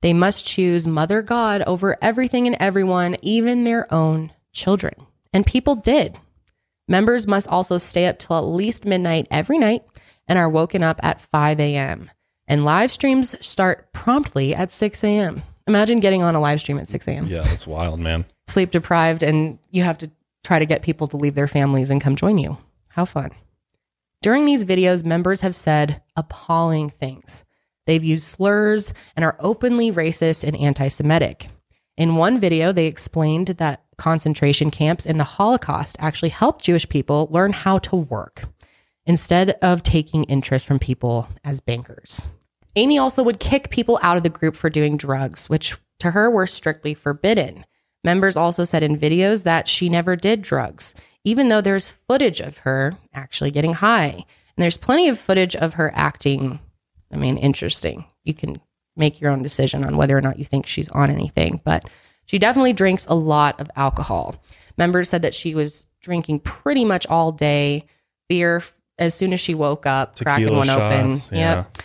[0.03, 4.95] They must choose Mother God over everything and everyone, even their own children.
[5.33, 6.19] And people did.
[6.89, 9.83] Members must also stay up till at least midnight every night
[10.29, 12.11] and are woken up at 5 a.m.
[12.51, 15.45] And live streams start promptly at 6 a.m.
[15.69, 17.29] Imagine getting on a live stream at 6 a.m.
[17.29, 18.25] Yeah, that's wild, man.
[18.49, 20.11] Sleep deprived, and you have to
[20.43, 22.59] try to get people to leave their families and come join you.
[22.89, 23.31] How fun.
[24.21, 27.45] During these videos, members have said appalling things.
[27.87, 31.51] They've used slurs and are openly racist and anti Semitic.
[31.97, 37.29] In one video, they explained that concentration camps and the Holocaust actually helped Jewish people
[37.31, 38.43] learn how to work
[39.07, 42.29] instead of taking interest from people as bankers.
[42.77, 46.31] Amy also would kick people out of the group for doing drugs, which to her
[46.31, 47.65] were strictly forbidden.
[48.05, 52.59] Members also said in videos that she never did drugs, even though there's footage of
[52.59, 54.25] her actually getting high.
[54.57, 56.59] And there's plenty of footage of her acting.
[57.13, 58.05] I mean, interesting.
[58.25, 58.61] You can
[58.97, 61.89] make your own decision on whether or not you think she's on anything, but
[62.27, 64.37] she definitely drinks a lot of alcohol.
[64.79, 67.85] Members said that she was drinking pretty much all day,
[68.29, 68.63] beer
[68.99, 71.37] as soon as she woke up, cracking one shots, open.
[71.39, 71.57] yeah.
[71.57, 71.77] Yep.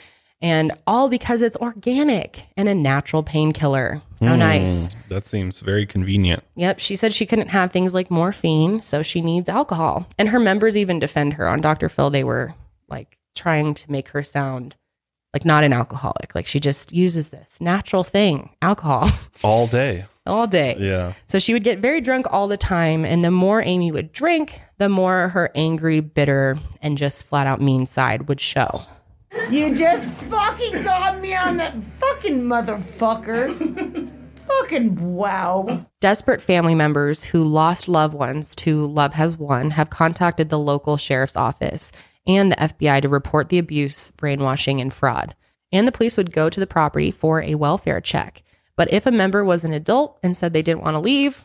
[0.42, 4.02] And all because it's organic and a natural painkiller.
[4.20, 4.40] How Hmm.
[4.40, 4.94] nice.
[5.10, 6.44] That seems very convenient.
[6.56, 6.80] Yep.
[6.80, 10.08] She said she couldn't have things like morphine, so she needs alcohol.
[10.20, 11.48] And her members even defend her.
[11.48, 11.90] On Dr.
[11.90, 12.54] Phil, they were
[12.90, 14.76] like trying to make her sound
[15.34, 16.34] like not an alcoholic.
[16.36, 19.10] Like she just uses this natural thing, alcohol,
[19.44, 20.06] All day.
[20.26, 20.76] all day.
[20.80, 21.14] Yeah.
[21.28, 23.04] So she would get very drunk all the time.
[23.06, 27.62] And the more Amy would drink, the more her angry, bitter, and just flat out
[27.62, 28.84] mean side would show.
[29.50, 34.10] You just fucking got me on that fucking motherfucker.
[34.48, 35.86] fucking wow.
[36.02, 40.98] Desperate family members who lost loved ones to Love Has Won have contacted the local
[40.98, 41.92] sheriff's office
[42.28, 45.36] and the FBI to report the abuse, brainwashing, and fraud.
[45.72, 48.42] And the police would go to the property for a welfare check.
[48.78, 51.44] But if a member was an adult and said they didn't want to leave,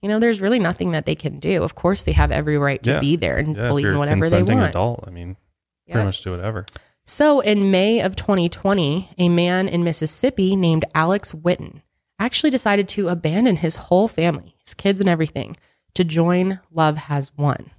[0.00, 1.62] you know, there's really nothing that they can do.
[1.62, 3.00] Of course, they have every right to Yeah.
[3.00, 4.70] be there and Yeah, believe in whatever they consenting want.
[4.70, 5.36] adult, I mean,
[5.86, 5.92] Yep.
[5.94, 6.66] pretty much do whatever.
[7.04, 11.82] So, in May of 2020, a man in Mississippi named Alex Witten
[12.18, 15.56] actually decided to abandon his whole family, his kids and everything,
[15.94, 17.70] to join Love Has Won.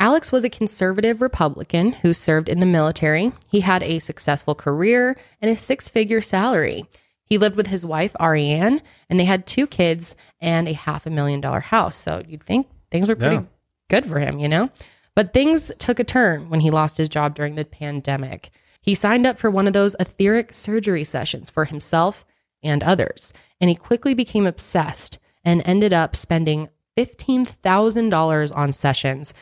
[0.00, 3.32] Alex was a conservative Republican who served in the military.
[3.46, 6.86] He had a successful career and a six figure salary.
[7.24, 11.10] He lived with his wife, Ariane, and they had two kids and a half a
[11.10, 11.94] million dollar house.
[11.94, 13.42] So, you'd think things were pretty Yeah.
[13.90, 14.70] good for him, you know?
[15.14, 18.50] But things took a turn when he lost his job during the pandemic.
[18.82, 22.26] He signed up for one of those etheric surgery sessions for himself
[22.62, 29.32] and others, and he quickly became obsessed and ended up spending $15,000 on sessions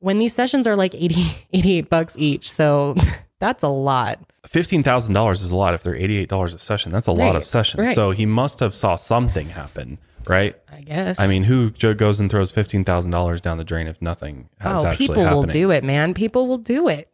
[0.00, 1.14] when these sessions are like 80,
[1.52, 2.50] 88 bucks each.
[2.50, 2.96] So
[3.38, 4.18] that's a lot.
[4.46, 5.74] Fifteen thousand dollars is a lot.
[5.74, 7.88] If they're eighty eight dollars a session, that's a lot of sessions.
[7.88, 7.94] right.
[7.94, 10.56] So he must have saw something happen, right?
[10.72, 11.20] I guess.
[11.20, 14.82] I mean, who goes and throws fifteen thousand dollars down the drain if nothing has
[14.82, 15.34] oh, people happening?
[15.34, 16.14] will do it, man.
[16.14, 17.12] People will do it.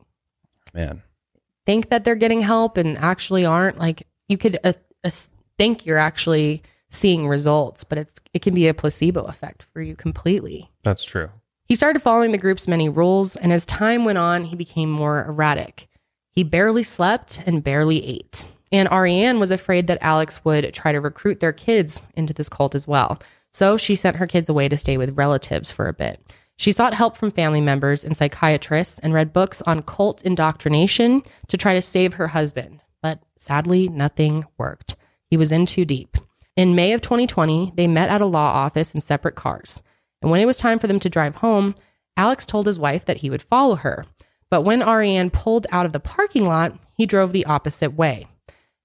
[0.72, 1.02] Man,
[1.66, 4.72] think that they're getting help and actually aren't like you could uh,
[5.04, 5.10] uh,
[5.58, 9.94] think you're actually seeing results but it's it can be a placebo effect for you
[9.94, 10.70] completely.
[10.84, 11.30] That's true.
[11.64, 15.24] he started following the group's many rules and as time went on he became more
[15.24, 15.88] erratic.
[16.30, 18.46] He barely slept and barely ate.
[18.72, 22.74] And ariane was afraid that alex would try to recruit their kids into this cult
[22.74, 23.18] as well.
[23.52, 26.20] So she sent her kids away to stay with relatives for a bit
[26.56, 31.56] she sought help from family members and psychiatrists and read books on cult indoctrination to
[31.56, 32.80] try to save her husband.
[33.02, 34.96] But sadly, nothing worked.
[35.28, 36.16] He was in too deep.
[36.56, 39.82] In May of 2020, they met at a law office in separate cars.
[40.22, 41.74] And when it was time for them to drive home,
[42.16, 44.06] Alex told his wife that he would follow her.
[44.50, 48.26] But when Ariane pulled out of the parking lot, he drove the opposite way.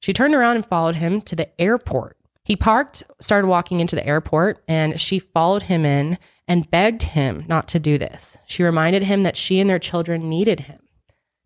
[0.01, 2.17] She turned around and followed him to the airport.
[2.43, 6.17] He parked, started walking into the airport, and she followed him in
[6.51, 8.37] and begged him not to do this.
[8.45, 10.81] She reminded him that she and their children needed him.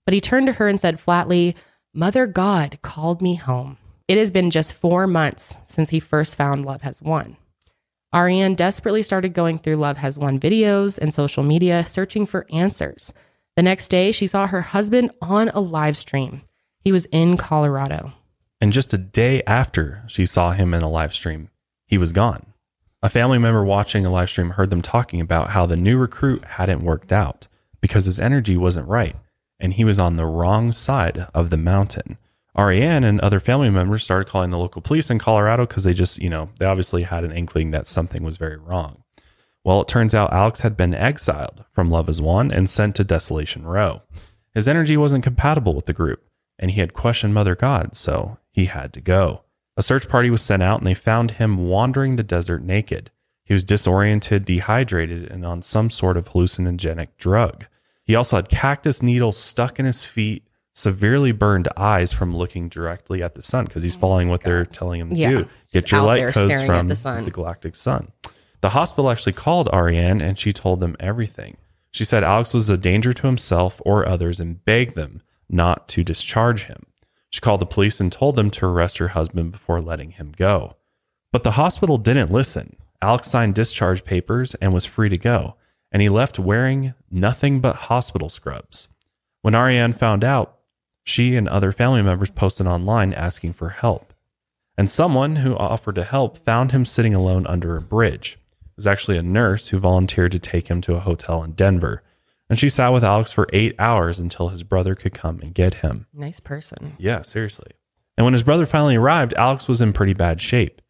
[0.04, 1.56] But he turned to her and said flatly,
[1.94, 3.78] Mother God called me home.
[4.08, 7.38] It has been just four months since he first found Love Has Won.
[8.16, 13.14] Ariane desperately started going through Love Has Won videos and social media, searching for answers.
[13.56, 16.42] The next day, she saw her husband on a live stream.
[16.80, 18.14] He was in Colorado.
[18.60, 21.52] And just a day after she saw him in a live stream,
[21.86, 22.55] he was gone.
[23.06, 26.44] A family member watching a live stream heard them talking about how the new recruit
[26.44, 27.46] hadn't worked out
[27.80, 29.16] because his energy wasn't right
[29.60, 32.18] and he was on the wrong side of the mountain.
[32.58, 36.18] Ariane and other family members started calling the local police in Colorado because they just,
[36.18, 39.04] you know, they obviously had an inkling that something was very wrong.
[39.64, 43.04] Well, it turns out Alex had been exiled from Love Has Won and sent to
[43.04, 44.02] Desolation Row.
[44.52, 46.24] His energy wasn't compatible with the group,
[46.58, 49.44] and he had questioned Mother God, so he had to go.
[49.78, 53.12] A search party was sent out and they found him wandering the desert naked.
[53.44, 57.66] He was disoriented, dehydrated, and on some sort of hallucinogenic drug.
[58.04, 63.22] He also had cactus needles stuck in his feet, severely burned eyes from looking directly
[63.22, 65.30] at the sun because he's following what they're telling him to Yeah.
[65.30, 65.48] do.
[65.72, 67.26] Get your light codes from the sun.
[67.26, 68.12] the galactic sun.
[68.62, 71.58] The hospital actually called Ariane and she told them everything.
[71.92, 76.04] She said Alex was a danger to himself or others and begged them not to
[76.04, 76.86] discharge him.
[77.36, 80.78] She called the police and told them to arrest her husband before letting him go.
[81.34, 82.78] But the hospital didn't listen.
[83.02, 85.58] Alex signed discharge papers and was free to go,
[85.92, 88.88] and he left wearing nothing but hospital scrubs.
[89.42, 90.60] When Ariane found out,
[91.04, 94.14] she and other family members posted online asking for help.
[94.78, 98.40] And someone who offered to help found him sitting alone under a bridge.
[98.62, 102.02] It was actually a nurse who volunteered to take him to a hotel in Denver.
[102.50, 105.76] And she sat with Alex for eight hours until his brother could come and get
[105.76, 106.06] him.
[106.14, 106.96] Nice person.
[107.00, 107.72] Yeah, seriously.
[108.18, 110.82] And when his brother finally arrived, Alex was in pretty bad shape,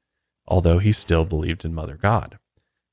[0.47, 2.38] although he still believed in Mother God.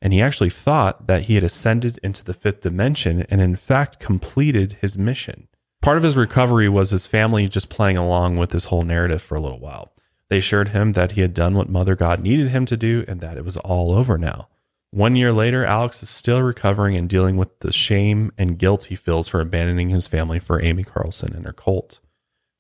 [0.00, 4.00] And he actually thought that he had ascended into the fifth dimension and, in fact,
[4.00, 5.48] completed his mission.
[5.80, 9.34] Part of his recovery was his family just playing along with this whole narrative for
[9.34, 9.92] a little while.
[10.28, 13.20] They assured him that he had done what Mother God needed him to do and
[13.20, 14.48] that it was all over now.
[14.94, 18.94] One year later, Alex is still recovering and dealing with the shame and guilt he
[18.94, 21.98] feels for abandoning his family for Amy Carlson and her cult.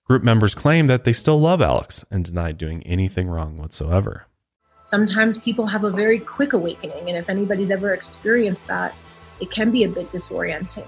[0.06, 4.26] Group members claim that they still love Alex and deny doing anything wrong whatsoever.
[4.84, 8.94] sometimes people have a very quick awakening and if anybody's ever experienced that
[9.40, 10.86] it can be a bit disorienting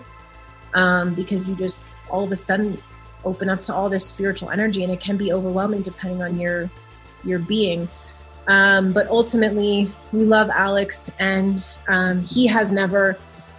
[0.74, 2.80] um, because you just all of a sudden
[3.24, 6.70] open up to all this spiritual energy and it can be overwhelming depending on your
[7.22, 7.88] your being
[8.46, 13.16] um, but ultimately we love alex and um, he has never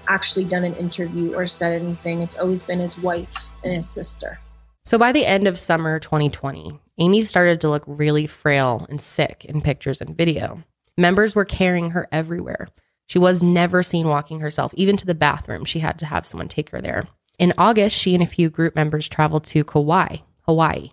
[0.07, 4.37] actually done an interview or said anything it's always been his wife and his sister
[4.85, 9.43] So by the end of summer 2020, Amy started to look really frail and sick
[9.45, 10.63] in pictures and video.
[10.97, 12.67] Members were carrying her everywhere.
[13.07, 15.65] She was never seen walking herself, even to the bathroom.
[15.65, 17.03] She had to have someone take her there.
[17.37, 20.91] In August, she and a few group members traveled to Kauai, Hawaii.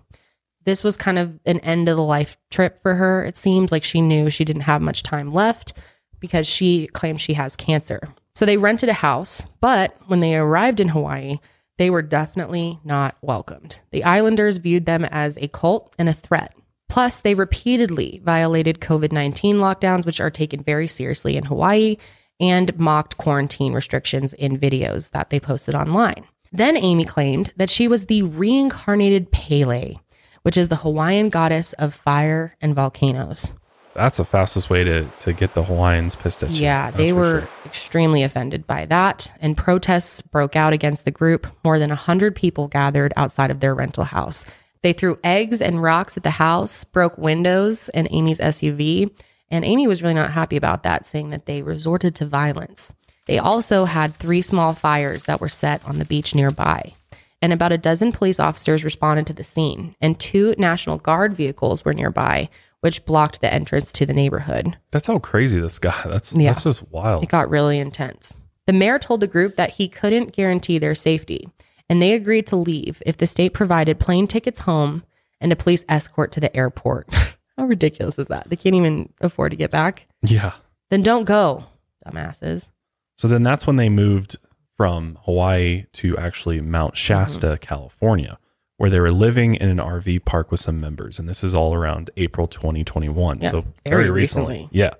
[0.65, 3.25] This was kind of an end of the life trip for her.
[3.25, 5.73] It seems like she knew she didn't have much time left
[6.21, 8.01] because she claims she has cancer.
[8.35, 11.37] So they rented a house, but when they arrived in Hawaii,
[11.79, 13.77] they were definitely not welcomed.
[13.91, 16.55] The islanders viewed them as a cult and a threat.
[16.89, 21.97] Plus, they repeatedly violated COVID 19 lockdowns, which are taken very seriously in Hawaii,
[22.39, 26.25] and mocked quarantine restrictions in videos that they posted online.
[26.53, 29.95] Then Amy claimed that she was the reincarnated Pele,
[30.43, 33.53] which is the Hawaiian goddess of fire and volcanoes.
[33.95, 36.63] That's the fastest way to, to get the Hawaiians pissed at you.
[36.63, 37.49] Yeah, That's they were sure.
[37.67, 41.47] extremely offended by that, and protests broke out against the group.
[41.63, 44.47] More than 100 people gathered outside of their rental house.
[44.83, 49.11] They threw eggs and rocks at the house, broke windows and Amy's SUV,
[49.51, 52.95] and Amy was really not happy about that, saying that they resorted to violence.
[53.27, 56.95] They also had three small fires that were set on the beach nearby.
[57.43, 61.85] And about a dozen police officers responded to the scene, and two National Guard vehicles
[61.85, 62.49] were nearby,
[62.81, 64.79] which blocked the entrance to the neighborhood.
[64.93, 66.01] That's how crazy this guy.
[66.07, 66.51] That's Yeah.
[66.53, 67.25] that's just wild.
[67.25, 68.37] It got really intense.
[68.67, 71.49] The mayor told the group that he couldn't guarantee their safety,
[71.89, 75.03] and they agreed to leave if the state provided plane tickets home
[75.41, 77.13] and a police escort to the airport.
[77.59, 78.49] How ridiculous is that?
[78.51, 80.07] They can't even afford to get back.
[80.23, 80.53] Yeah.
[80.91, 81.65] Then don't go,
[82.07, 82.71] dumbasses.
[83.19, 84.37] So then that's when they moved
[84.77, 87.57] from Hawaii to actually Mount Shasta, Mm-hmm.
[87.63, 88.39] California,
[88.79, 91.19] where they were living in an RV park with some members.
[91.19, 93.41] And this is all around April 2021.
[93.41, 94.55] Yeah, so very very recently.
[94.55, 94.69] recently.
[94.79, 94.95] Yeah.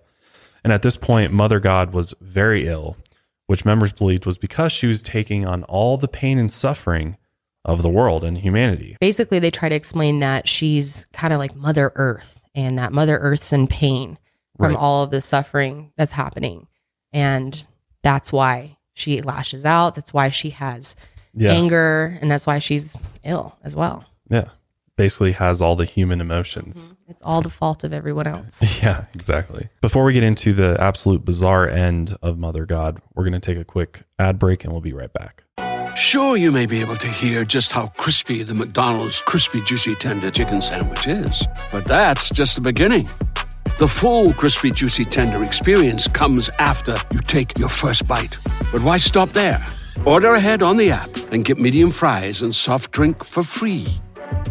[0.65, 2.97] And at this point, Mother God was very ill,
[3.47, 7.17] which members believed was because she was taking on all the pain and suffering
[7.65, 8.97] of the world and humanity.
[9.01, 13.19] Basically, they try to explain that she's kind of like Mother Earth and that Mother
[13.19, 14.19] Earth's in pain
[14.57, 14.77] from Right.
[14.79, 16.69] all of the suffering that's happening.
[17.13, 17.67] And
[18.03, 19.95] that's why she lashes out.
[19.95, 20.97] That's why she has
[21.35, 21.53] Yeah.
[21.53, 22.19] anger.
[22.21, 24.05] And that's why she's ill as well.
[24.29, 24.47] Yeah.
[24.97, 26.85] Basically has all the human emotions.
[26.93, 27.11] Mm-hmm.
[27.13, 28.63] It's all the fault of everyone else.
[28.83, 29.69] Yeah, exactly.
[29.81, 33.59] Before we get into the absolute bizarre end of Mother God, we're going to take
[33.59, 35.45] a quick ad break and we'll be right back.
[35.95, 40.31] Sure, you may be able to hear just how crispy the McDonald's crispy juicy tender
[40.31, 43.09] chicken sandwich is, but that's just the beginning.
[43.83, 48.39] The full crispy juicy tender experience comes after you take your first bite.
[48.71, 49.59] But why stop there?
[50.07, 53.89] Order ahead on the app and get medium fries and soft drink for free.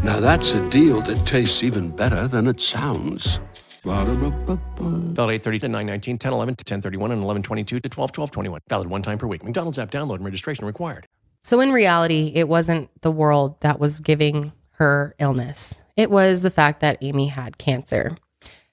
[0.04, 3.40] Now that's a deal that tastes even better than it sounds.
[3.86, 8.60] Valid 830 to 919, 1011 to 1031, and 1122 to 12 12 21.
[8.68, 9.46] Valid one time per week.
[9.46, 11.06] McDonald's app download and registration required.
[11.46, 15.82] So, in reality, it wasn't the world that was giving her illness.
[15.96, 18.18] It was the fact that Amy had cancer.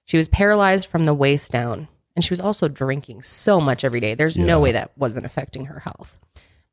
[0.09, 1.87] She was paralyzed from the waist down,
[2.17, 4.15] And she was also drinking so much every day.
[4.15, 4.47] There's Yeah.
[4.47, 6.17] no way that wasn't affecting her health.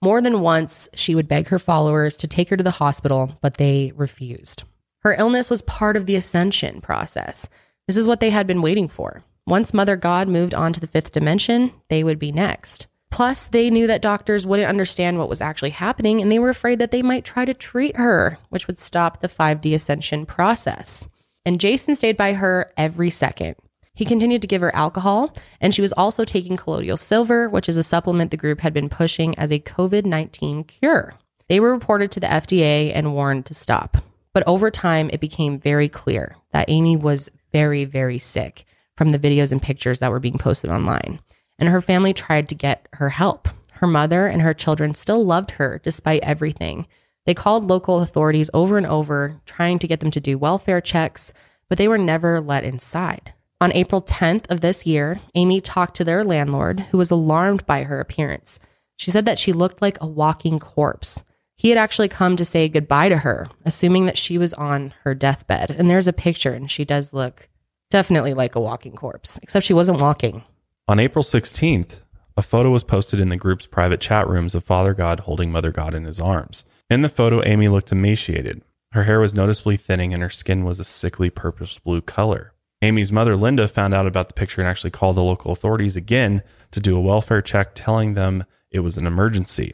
[0.01, 3.57] More than once, she would beg her followers to take her to the hospital, but
[3.57, 4.63] they refused.
[5.03, 7.47] Her illness was part of the ascension process.
[7.87, 9.21] This is what they had been waiting for.
[9.45, 12.87] Once Mother God moved on to the fifth dimension, they would be next.
[13.11, 16.79] Plus, they knew that doctors wouldn't understand what was actually happening, and they were afraid
[16.79, 21.07] that they might try to treat her, which would stop the 5D ascension process.
[21.45, 23.55] And Jason stayed by her every second.
[23.93, 27.77] He continued to give her alcohol, and she was also taking colloidal silver, which is
[27.77, 31.13] a supplement the group had been pushing as a COVID 19 cure.
[31.47, 33.97] They were reported to the FDA and warned to stop.
[34.33, 38.65] But over time, it became very clear that Amy was very, very sick
[38.97, 41.21] from the videos and pictures that were being posted online.
[41.57, 43.47] And her family tried to get her help.
[43.73, 46.85] Her mother and her children still loved her despite everything.
[47.25, 51.33] They called local authorities over and over, trying to get them to do welfare checks,
[51.67, 53.33] but they were never let inside.
[53.59, 57.83] On April 10th of this year, Amy talked to their landlord, who was alarmed by
[57.83, 58.59] her appearance.
[58.97, 61.23] She said that she looked like a walking corpse.
[61.55, 65.15] He had actually come to say goodbye to her, assuming that she was on her
[65.15, 65.71] deathbed.
[65.71, 67.49] And there's a picture, and she does look
[67.89, 70.43] definitely like a walking corpse, except she wasn't walking.
[70.87, 72.01] On April 16th,
[72.37, 75.71] a photo was posted in the group's private chat rooms of Father God holding Mother
[75.71, 76.65] God in his arms.
[76.87, 78.61] In the photo, Amy looked emaciated.
[78.91, 82.53] Her hair was noticeably thinning and her skin was a sickly purplish blue color.
[82.83, 86.43] Amy's mother, Linda, found out about the picture and actually called the local authorities again
[86.69, 89.73] to do a welfare check, telling them it was an emergency.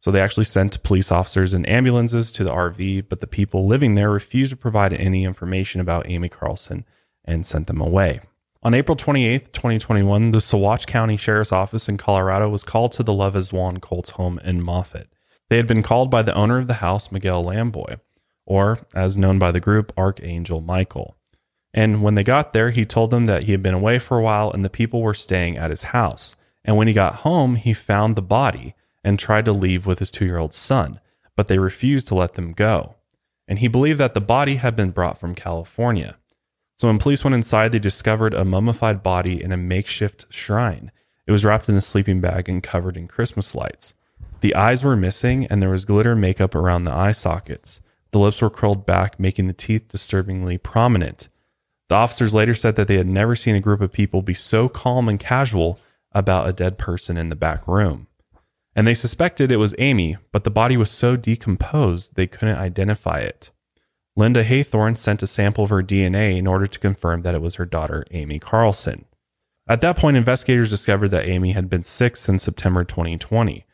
[0.00, 3.94] So they actually sent police officers and ambulances to the RV, but the people living
[3.94, 6.84] there refused to provide any information about Amy Carlson
[7.24, 8.20] and sent them away.
[8.62, 13.14] On April 28th, 2021, the Saguache County Sheriff's Office in Colorado was called to the
[13.14, 15.08] One Colts home in Moffat.
[15.52, 18.00] They had been called by the owner of the house, Miguel Lamboy,
[18.46, 21.14] or as known by the group, Archangel Michael.
[21.74, 24.22] And when they got there, he told them that he had been away for a
[24.22, 26.36] while and the people were staying at his house.
[26.64, 28.74] And when he got home, he found the body
[29.04, 31.00] and tried to leave with his two year old son,
[31.36, 32.94] but they refused to let them go.
[33.46, 36.16] And he believed that the body had been brought from California.
[36.78, 40.90] So when police went inside, they discovered a mummified body in a makeshift shrine.
[41.26, 43.92] It was wrapped in a sleeping bag and covered in Christmas lights.
[44.42, 47.80] The eyes were missing, and there was glitter makeup around the eye sockets.
[48.10, 51.28] The lips were curled back, making the teeth disturbingly prominent.
[51.88, 54.68] The officers later said that they had never seen a group of people be so
[54.68, 55.78] calm and casual
[56.10, 58.08] about a dead person in the back room.
[58.74, 63.20] And they suspected it was Amy, but the body was so decomposed they couldn't identify
[63.20, 63.50] it.
[64.16, 67.54] Linda Haythorne sent a sample of her DNA in order to confirm that it was
[67.54, 69.04] her daughter, Amy Carlson.
[69.68, 73.66] At that point, investigators discovered that Amy had been sick since September 2020,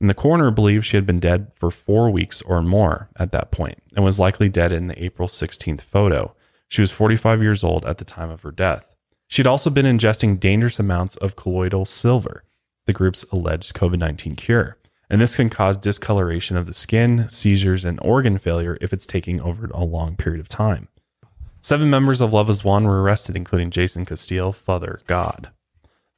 [0.00, 3.50] and the coroner believed she had been dead for four weeks or more at that
[3.50, 6.34] point and was likely dead in the April 16th photo.
[6.68, 8.94] She was 45 years old at the time of her death.
[9.28, 12.44] She'd also been ingesting dangerous amounts of colloidal silver,
[12.86, 14.76] the group's alleged COVID 19 cure.
[15.08, 19.40] And this can cause discoloration of the skin, seizures, and organ failure if it's taking
[19.40, 20.88] over a long period of time.
[21.62, 25.50] Seven members of Love Has Won were arrested, including Jason Castillo, Father God.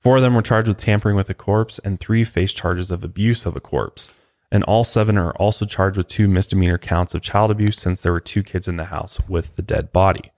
[0.00, 3.02] Four of them were charged with tampering with a corpse, and three faced charges of
[3.02, 4.12] abuse of a corpse.
[4.50, 8.12] And all seven are also charged with two misdemeanor counts of child abuse since there
[8.12, 10.32] were two kids in the house with the dead body.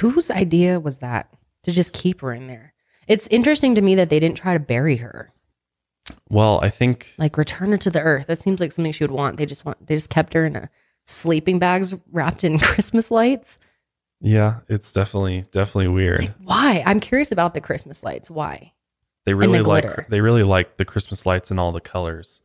[0.00, 1.32] Whose idea was that
[1.62, 2.72] to just keep her in there?
[3.06, 5.32] It's interesting to me that they didn't try to bury her,
[6.28, 8.26] Well, I think like return her to the earth.
[8.26, 9.36] That seems like something she would want.
[9.36, 10.70] They just want they just kept her in a
[11.04, 13.58] sleeping bags wrapped in Christmas lights.
[14.20, 16.34] Yeah, it's definitely definitely weird.
[16.42, 16.82] Why?
[16.86, 18.30] I'm curious about the Christmas lights.
[18.30, 18.72] Why?
[19.24, 20.06] They the really like glitter.
[20.08, 22.42] they really like the Christmas lights and all the colors.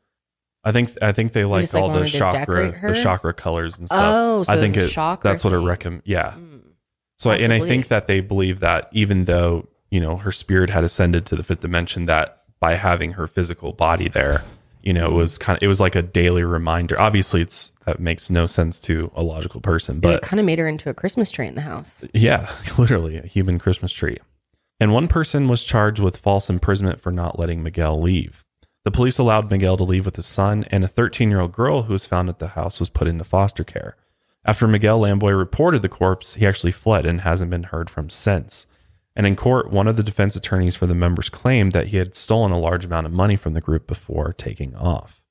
[0.64, 3.88] I think I think they like just, like, all the chakra the chakra colors and
[3.88, 4.14] stuff.
[4.16, 5.64] Oh, so I think it, chakra that's what thing.
[5.64, 6.04] recommend.
[6.06, 6.34] Yeah.
[6.34, 6.58] Hmm.
[7.18, 10.70] So I- and I think that they believe that even though you know her spirit
[10.70, 14.44] had ascended to the fifth dimension, that by having her physical body there,
[14.82, 15.44] you know, it was hmm.
[15.44, 17.00] kind of it was like a daily reminder.
[17.00, 20.46] Obviously, it's that makes no sense to a logical person, But but it kind of
[20.46, 22.06] made her into a Christmas tree in the house.
[22.14, 24.18] yeah, literally a human Christmas tree.
[24.80, 28.44] And one person was charged with false imprisonment for not letting Miguel leave.
[28.84, 31.84] The police allowed Miguel to leave with his son, and a 13 year old girl
[31.84, 33.98] who was found at the house was put into foster care.
[34.46, 38.66] After Miguel Lamboy reported the corpse, he actually fled and hasn't been heard from since.
[39.14, 42.16] And in court, one of the defense attorneys for the members claimed that he had
[42.16, 45.22] stolen a large amount of money from the group before taking off.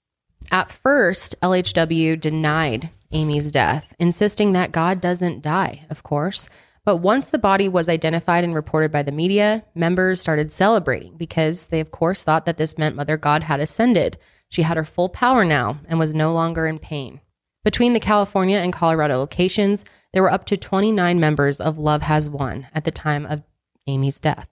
[0.51, 6.49] At first, LHW denied Amy's death, insisting that God doesn't die, of course.
[6.87, 11.67] But once the body was identified and reported by the media, members started celebrating because
[11.67, 14.17] they, of course, thought that this meant Mother God had ascended.
[14.49, 17.21] She had her full power now and was no longer in pain.
[17.65, 22.31] Between the California and Colorado locations, there were up to 29 members of Love Has
[22.31, 23.43] Won at the time of
[23.89, 24.49] Amy's death.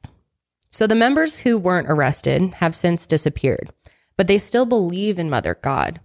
[0.71, 3.73] So the members who weren't arrested have since disappeared,
[4.17, 6.01] but they still believe in Mother God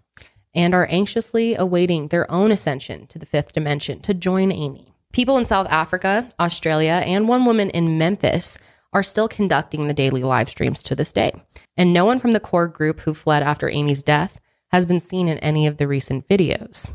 [0.53, 4.88] and are anxiously awaiting their own ascension to the fifth dimension to join Amy.
[5.11, 8.57] People in South Africa, Australia, and one woman in Memphis
[8.93, 11.31] are still conducting the daily live streams to this day.
[11.77, 14.39] And no one from the core group who fled after Amy's death
[14.71, 16.89] has been seen in any of the recent videos.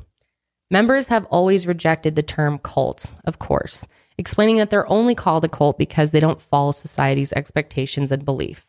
[0.71, 3.87] Members have always rejected the term cults, of course,
[4.17, 8.69] explaining that they're only called a cult because they don't follow society's expectations and belief.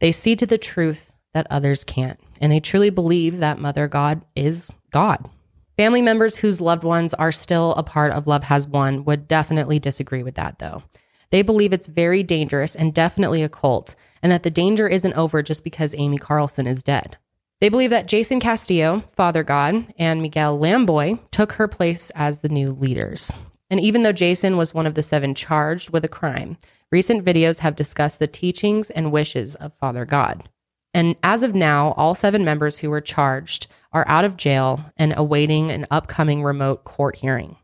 [0.00, 4.24] They see to the truth that others can't, and they truly believe that Mother God
[4.36, 5.28] is God.
[5.76, 9.80] Family members whose loved ones are still a part of Love Has Won would definitely
[9.80, 10.84] disagree with that, though.
[11.30, 15.42] They believe it's very dangerous and definitely a cult, and that the danger isn't over
[15.42, 17.16] just because Amy Carlson is dead.
[17.60, 22.48] They believe that Jason Castillo, Father God, and Miguel Lamboy took her place as the
[22.48, 23.32] new leaders.
[23.68, 26.56] And even though Jason was one of the seven charged with a crime,
[26.92, 30.48] recent videos have discussed the teachings and wishes of Father God.
[30.92, 35.14] And as of now, all seven members who were charged are out of jail and
[35.16, 37.56] awaiting an upcoming remote court hearing.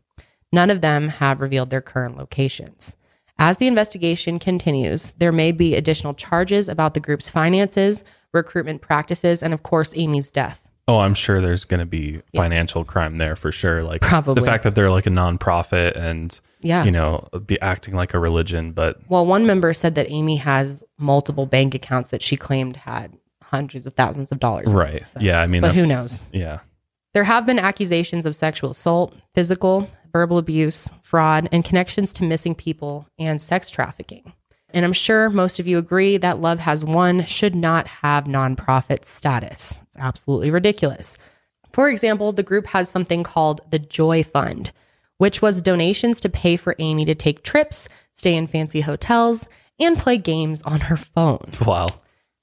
[0.51, 2.95] None of them have revealed their current locations.
[3.37, 8.03] As the investigation continues, there may be additional charges about the group's finances,
[8.33, 10.67] recruitment practices, and of course, Amy's death.
[10.87, 13.83] Oh, I'm sure there's going to be financial crime there for sure.
[13.83, 14.35] Like Probably.
[14.41, 16.83] the fact that they're like a nonprofit and Yeah.
[16.83, 20.83] you know, be acting like a religion, but Well, one member said that Amy has
[20.97, 23.13] multiple bank accounts that she claimed had
[23.51, 24.73] hundreds of thousands of dollars.
[24.73, 25.05] right.
[25.05, 26.23] So- yeah, I mean, but who knows?
[26.31, 26.59] Yeah.
[27.13, 32.55] There have been accusations of sexual assault, physical, verbal abuse, fraud, and connections to missing
[32.55, 34.33] people and sex trafficking.
[34.73, 39.03] And I'm sure most of you agree that Love Has Won should not have nonprofit
[39.03, 39.81] status.
[39.87, 41.17] It's absolutely ridiculous.
[41.73, 44.71] For example, the group has something called the Joy Fund,
[45.17, 49.49] which was donations to pay for Amy to take trips, stay in fancy hotels,
[49.79, 51.49] and play games on her phone.
[51.65, 51.87] Wow.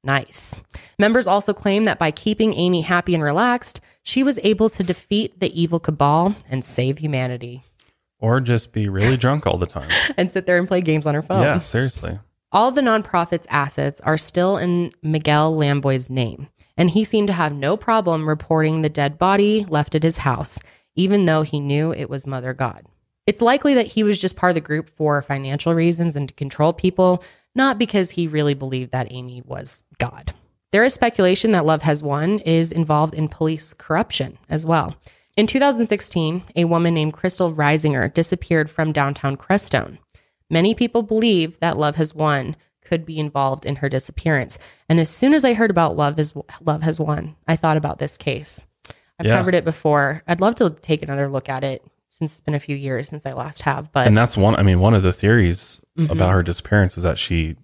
[0.09, 0.59] Nice.
[0.99, 5.39] Members also claim that by keeping Amy happy and relaxed, she was able to defeat
[5.39, 7.63] the evil cabal and save humanity
[8.19, 9.91] Or just be really drunk all the time.
[10.17, 11.43] and sit there and play games on her phone.
[11.43, 12.19] Yeah, seriously.
[12.51, 16.49] All the nonprofit's assets are still in Miguel Lamboy's name,
[16.79, 20.59] and he seemed to have no problem reporting the dead body left at his house,
[20.97, 22.87] even though he knew it was Mother God.
[23.27, 26.35] It's likely that he was just part of the group for financial reasons and to
[26.35, 27.23] control people,
[27.55, 30.34] not because he really believed that Amy was God.
[30.70, 34.96] There is speculation that Love Has Won is involved in police corruption as well.
[35.36, 39.99] In 2016, a woman named Kristal Reisinger disappeared from downtown Crestone.
[40.51, 44.59] Many people believe that Love Has Won could be involved in her disappearance.
[44.88, 47.99] And as soon as I heard about Love is Love Has Won, I thought about
[47.99, 48.66] this case.
[49.18, 49.36] I've Yeah.
[49.36, 50.22] covered it before.
[50.26, 51.84] I'd love to take another look at it
[52.19, 53.93] since it's been a few years since I last have.
[53.93, 56.11] But and that's one I mean, one of the theories Mhm.
[56.11, 57.57] about her disappearance is that she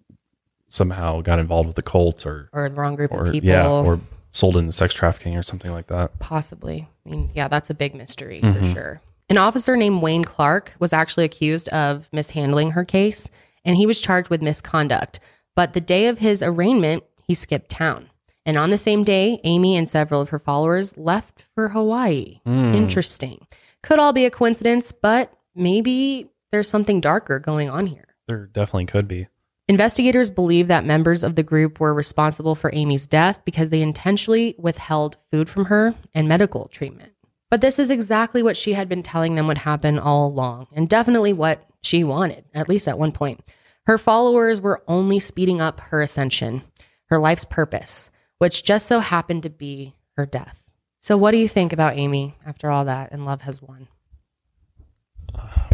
[0.69, 3.49] somehow got involved with the cult or or the wrong group or of people.
[3.49, 4.01] yeah, or
[4.33, 6.19] sold into sex trafficking or something like that.
[6.19, 6.89] Possibly.
[7.07, 8.73] I mean, yeah, that's a big mystery for Mhm.
[8.73, 9.01] sure.
[9.29, 13.31] An officer named Wayne Clark was actually accused of mishandling her case,
[13.65, 15.21] and he was charged with misconduct.
[15.57, 18.11] But the day of his arraignment, he skipped town.
[18.45, 22.41] And on the same day, Amy and several of her followers left for Hawaii.
[22.45, 22.75] Hmm.
[22.75, 23.47] Interesting.
[23.85, 28.17] Could all be a coincidence, but maybe there's something darker going on here.
[28.27, 29.29] There definitely could be.
[29.69, 34.55] Investigators believe that members of the group were responsible for Amy's death because they intentionally
[34.59, 37.13] withheld food from her and medical treatment.
[37.51, 40.89] But this is exactly what she had been telling them would happen all along, and
[40.89, 43.45] definitely what she wanted, at least at one point.
[43.87, 46.63] Her followers were only speeding up her ascension,
[47.11, 48.09] her life's purpose,
[48.39, 50.64] which just so happened to be her death.
[51.05, 53.89] So, what do you think about Amy after all that and Love Has Won?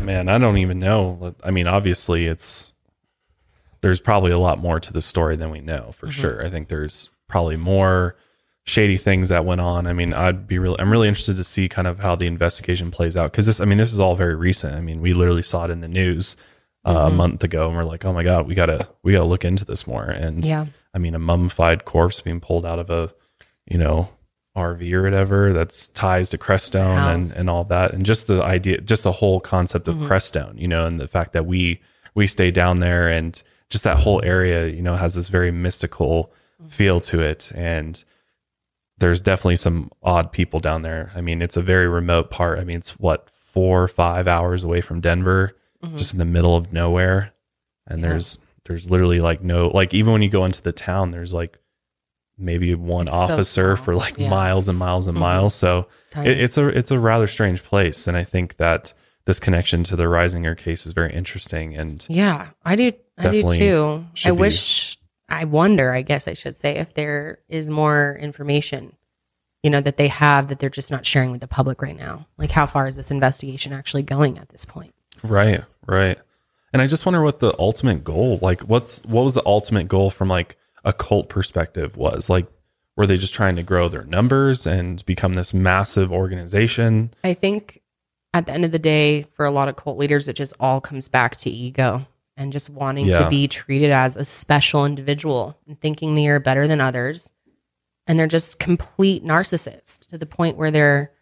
[0.03, 1.37] Man, I don't even know.
[1.45, 2.73] I mean, obviously, it's
[3.81, 6.13] there's probably a lot more to the story than we know for Mhm.
[6.13, 6.45] sure.
[6.45, 8.17] I think there's probably more
[8.65, 9.87] shady things that went on.
[9.87, 12.91] I mean, I'd be really, I'm really interested to see kind of how the investigation
[12.91, 14.75] plays out because this, I mean, this is all very recent.
[14.75, 16.35] I mean, we literally saw it in the news
[16.85, 17.15] uh, a Mhm.
[17.15, 19.87] month ago, and we're like, oh my god, we gotta, we gotta look into this
[19.87, 20.07] more.
[20.07, 20.67] And Yeah.
[20.93, 23.13] I mean, a mummified corpse being pulled out of a,
[23.67, 24.09] you know,
[24.57, 27.33] RV or whatever that's ties to Crestone and, House.
[27.35, 27.93] and all that.
[27.93, 30.09] And just the idea, just the whole concept of Mhm.
[30.09, 31.81] Crestone, you know, and the fact that we,
[32.15, 36.33] we stay down there and just that whole area, you know, has this very mystical
[36.69, 37.53] feel to it.
[37.55, 38.03] And
[38.99, 41.13] there's definitely some odd people down there.
[41.15, 42.59] I mean, it's a very remote part.
[42.59, 45.97] I mean, it's what, four or five hours away from Denver, Mhm.
[45.97, 47.33] just in the middle of nowhere.
[47.87, 48.09] And Yeah.
[48.11, 51.57] there's, there's literally like no, like even when you go into the town, there's like
[52.41, 53.85] maybe one It's officer small.
[53.85, 54.29] for like Yeah.
[54.31, 55.21] miles and miles and Mhm.
[55.21, 55.55] miles.
[55.55, 55.87] So
[56.17, 58.07] it, it's a, it's a rather strange place.
[58.07, 58.93] And I think that
[59.27, 61.77] this connection to the Reisinger case is very interesting.
[61.77, 62.93] And Yeah, I do.
[63.19, 64.05] I do too.
[64.07, 64.97] I should be- wish
[65.29, 68.95] I wonder, I guess I should say, if there is more information,
[69.63, 72.27] you know, that they have that they're just not sharing with the public right now.
[72.39, 74.93] Like, how far is this investigation actually going at this point?
[75.23, 76.19] Right, right.
[76.73, 80.11] And I just wonder what the ultimate goal, like, what's what was the ultimate goal
[80.11, 82.47] from like a cult perspective was like,
[82.97, 87.13] were they just trying to grow their numbers and become this massive organization?
[87.25, 87.81] I think
[88.35, 90.81] at the end of the day, for a lot of cult leaders, it just all
[90.81, 92.07] comes back to ego
[92.37, 93.19] and just wanting Yeah.
[93.25, 97.33] to be treated as a special individual and thinking they are better than others.
[98.07, 101.13] And they're just complete narcissists to the point where they're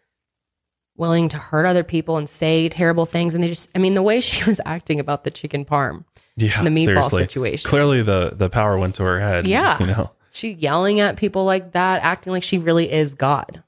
[0.97, 3.33] willing to hurt other people and say terrible things.
[3.33, 6.05] And they just, I mean, the way she was acting about the chicken parm,
[6.41, 7.23] Yeah, the meatball seriously.
[7.23, 7.69] situation.
[7.69, 9.47] Clearly, the the power went to her head.
[9.47, 9.79] Yeah.
[9.79, 10.11] you know.
[10.31, 13.63] She yelling at people like that, acting like she really is God.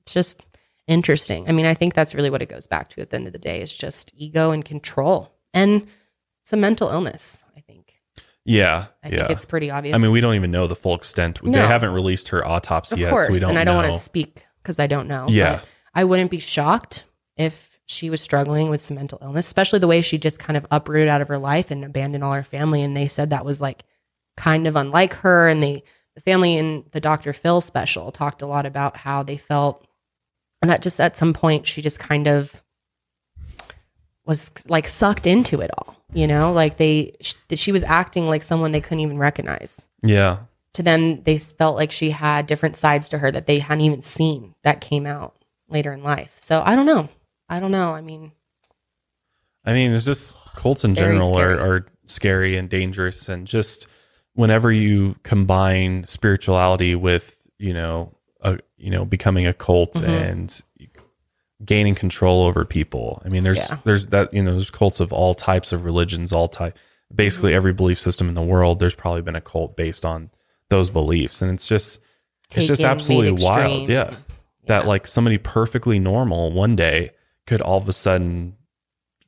[0.00, 0.42] It's just
[0.86, 1.48] interesting.
[1.48, 3.32] I mean, I think that's really what it goes back to at the end of
[3.32, 5.86] the day is just ego and control and
[6.44, 7.44] some mental illness.
[7.56, 8.00] I think.
[8.44, 9.16] Yeah, I yeah.
[9.18, 9.94] think it's pretty obvious.
[9.94, 11.40] I mean, we don't even know the full extent.
[11.42, 13.90] They haven't released her autopsy of yet, course, so we don't and I don't want
[13.90, 15.26] to speak because I don't know.
[15.30, 15.56] Yeah.
[15.56, 17.06] but I wouldn't be shocked
[17.36, 20.66] if she was struggling with some mental illness, especially the way she just kind of
[20.70, 22.82] uprooted out of her life and abandoned all her family.
[22.82, 23.84] And they said that was like
[24.36, 25.48] kind of unlike her.
[25.48, 25.82] And they,
[26.14, 27.32] the family in the Dr.
[27.32, 29.86] Phil special talked a lot about how they felt
[30.62, 32.64] that just at some point she just kind of
[34.24, 38.26] was like sucked into it all, you know, like they, sh- that she was acting
[38.26, 40.38] like someone they couldn't even recognize yeah,
[40.74, 44.02] to them they felt like she had different sides to her that they hadn't even
[44.02, 45.34] seen that came out
[45.68, 47.08] later in life so i don't know
[47.54, 48.32] i don't know i mean
[49.66, 51.58] I mean, it's just cults in general are, scary.
[51.70, 53.86] are scary and dangerous, and just
[54.34, 60.04] whenever you combine spirituality with you know, a, you know, becoming a cult Mhm.
[60.30, 60.62] and
[61.64, 63.22] gaining control over people.
[63.24, 63.78] I mean, there's Yeah.
[63.84, 66.76] there's that you know, there's cults of all types of religions, all type,
[67.14, 67.56] basically Mm-hmm.
[67.56, 68.80] every belief system in the world.
[68.80, 70.28] There's probably been a cult based on
[70.68, 72.00] those beliefs, and it's just
[72.54, 73.56] it's just absolutely wild.
[73.86, 73.90] extreme.
[73.90, 74.16] Yeah.
[74.66, 77.12] That like somebody perfectly normal one day
[77.46, 78.56] could all of a sudden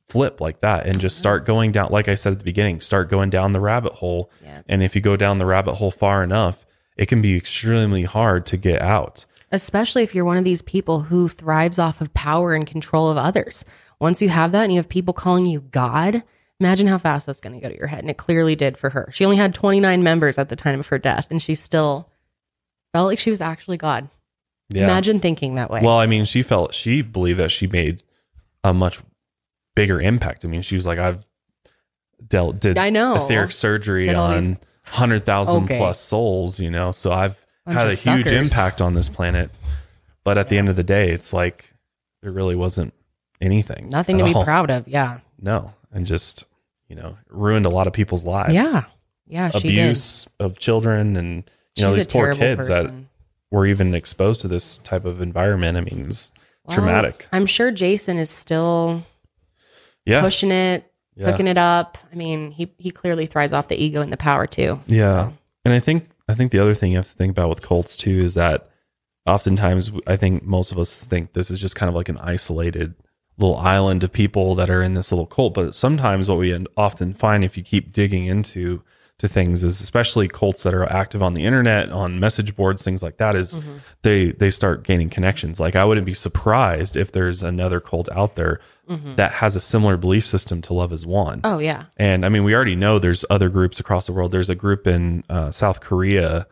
[0.07, 1.51] flip like that and just start mm-hmm.
[1.51, 4.31] going down like I said at the beginning, start going down the rabbit hole.
[4.43, 4.61] Yeah.
[4.67, 6.65] And if you go down the rabbit hole far enough,
[6.97, 9.25] it can be extremely hard to get out.
[9.51, 13.17] especially if you're one of these people who thrives off of power and control of
[13.17, 13.63] others
[13.99, 16.21] once you have that and you have people calling you god
[16.59, 18.89] imagine how fast that's going to go to your head and it clearly did for
[18.89, 22.09] her she only had 29 members at the time of her death and she still
[22.93, 24.09] felt like she was actually god
[24.69, 24.83] Yeah.
[24.83, 28.03] imagine thinking that way Well, I mean, she felt she believed that she made
[28.63, 29.01] a much
[29.75, 30.43] bigger impact.
[30.45, 31.25] I mean, she was like, I've
[32.27, 33.25] dealt did I know.
[33.25, 35.77] etheric surgery Did all on these- hundred thousand Okay.
[35.77, 36.91] plus souls, you know.
[36.91, 38.51] So I've Bunch had a of huge suckers.
[38.51, 39.51] impact on this planet.
[40.23, 41.71] But at the end of the day, it's like
[42.21, 42.93] there really wasn't
[43.41, 43.89] anything.
[43.89, 44.43] nothing at to be all.
[44.43, 46.45] proud of yeah No, and just
[46.89, 48.53] you know ruined a lot of people's lives.
[48.53, 48.85] yeah
[49.27, 52.67] yeah she did abuse of children and you know She's a these poor terrible kids
[52.69, 53.09] that person.
[53.51, 55.77] were even exposed to this type of environment.
[55.77, 56.31] I mean, it's
[56.67, 57.27] Well, traumatic.
[57.31, 59.03] i'm sure jason is still
[60.05, 61.31] Yeah, pushing it Yeah.
[61.31, 64.47] cooking it up i mean he he clearly thrives off the ego and the power
[64.47, 65.31] too Yeah.
[65.65, 67.97] And I think I think the other thing you have to think about with cults
[67.97, 68.69] too is that
[69.25, 72.95] oftentimes I think most of us think this is just kind of like an isolated
[73.37, 75.53] little island of people that are in this little cult.
[75.53, 78.81] But sometimes what we often find if you keep digging into
[79.19, 83.01] to things is especially cults that are active on the internet, on message boards, things
[83.01, 83.77] like that, is Mm-hmm.
[84.03, 85.59] they they start gaining connections.
[85.59, 88.59] Like I wouldn't be surprised if there's another cult out there
[89.15, 91.41] that has a similar belief system to Love Has Won.
[91.41, 91.55] Mm-hmm.
[91.55, 94.31] oh yeah And I mean, we already know there's other groups across the world.
[94.31, 96.47] There's a group in uh, South Korea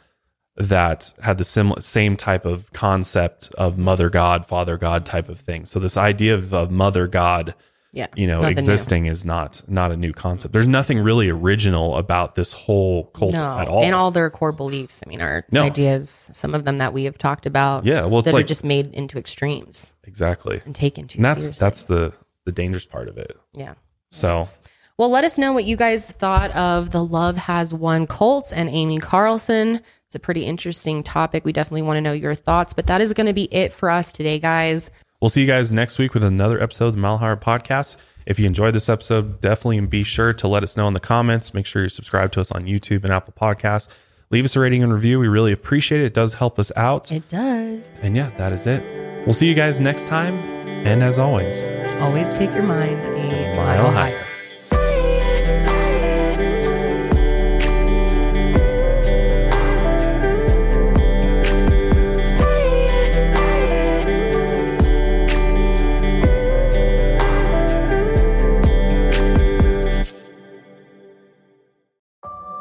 [0.58, 5.40] that had the sim- same type of concept of mother God, father God type of
[5.40, 5.66] thing.
[5.66, 7.54] So this idea of, of mother God,
[7.96, 8.60] yeah you know, nothing new.
[8.60, 10.54] existing is not not a new concept.
[10.54, 13.82] There's nothing really original about this whole cult no, at all.
[13.84, 15.02] and all their core beliefs.
[15.04, 15.64] I mean, our No.
[15.64, 16.30] ideas.
[16.34, 17.86] Some of them that we have talked about.
[17.86, 20.62] Yeah, well, it's that are like- just made into extremes exactly.
[20.66, 21.66] and taken too And that's seriously.
[21.66, 22.14] that's the
[22.46, 23.36] the dangerous part of it.
[23.54, 23.74] yeah.
[24.12, 24.44] So
[24.98, 28.70] Well, let us know what you guys thought of the Love Has Won Colts and
[28.70, 29.82] Amy Carlson.
[30.08, 31.44] It's a pretty interesting topic.
[31.44, 33.90] We definitely want to know your thoughts, but that is going to be it for
[33.90, 34.92] us today, guys.
[35.22, 37.96] We'll see you guys next week with another episode of the Mile Higher Podcast.
[38.26, 41.54] If you enjoyed this episode, definitely be sure to let us know in the comments.
[41.54, 43.88] Make sure you subscribe to us on YouTube and Apple Podcasts.
[44.32, 45.20] Leave us a rating and review.
[45.20, 46.06] We really appreciate it.
[46.06, 47.12] It does help us out.
[47.12, 47.94] It does.
[48.02, 48.84] And yeah, that is it.
[49.26, 50.36] We'll see you guys next time.
[50.86, 51.66] And as always,
[52.00, 54.18] Always take your mind a mile mile higher.
[54.18, 54.28] higher.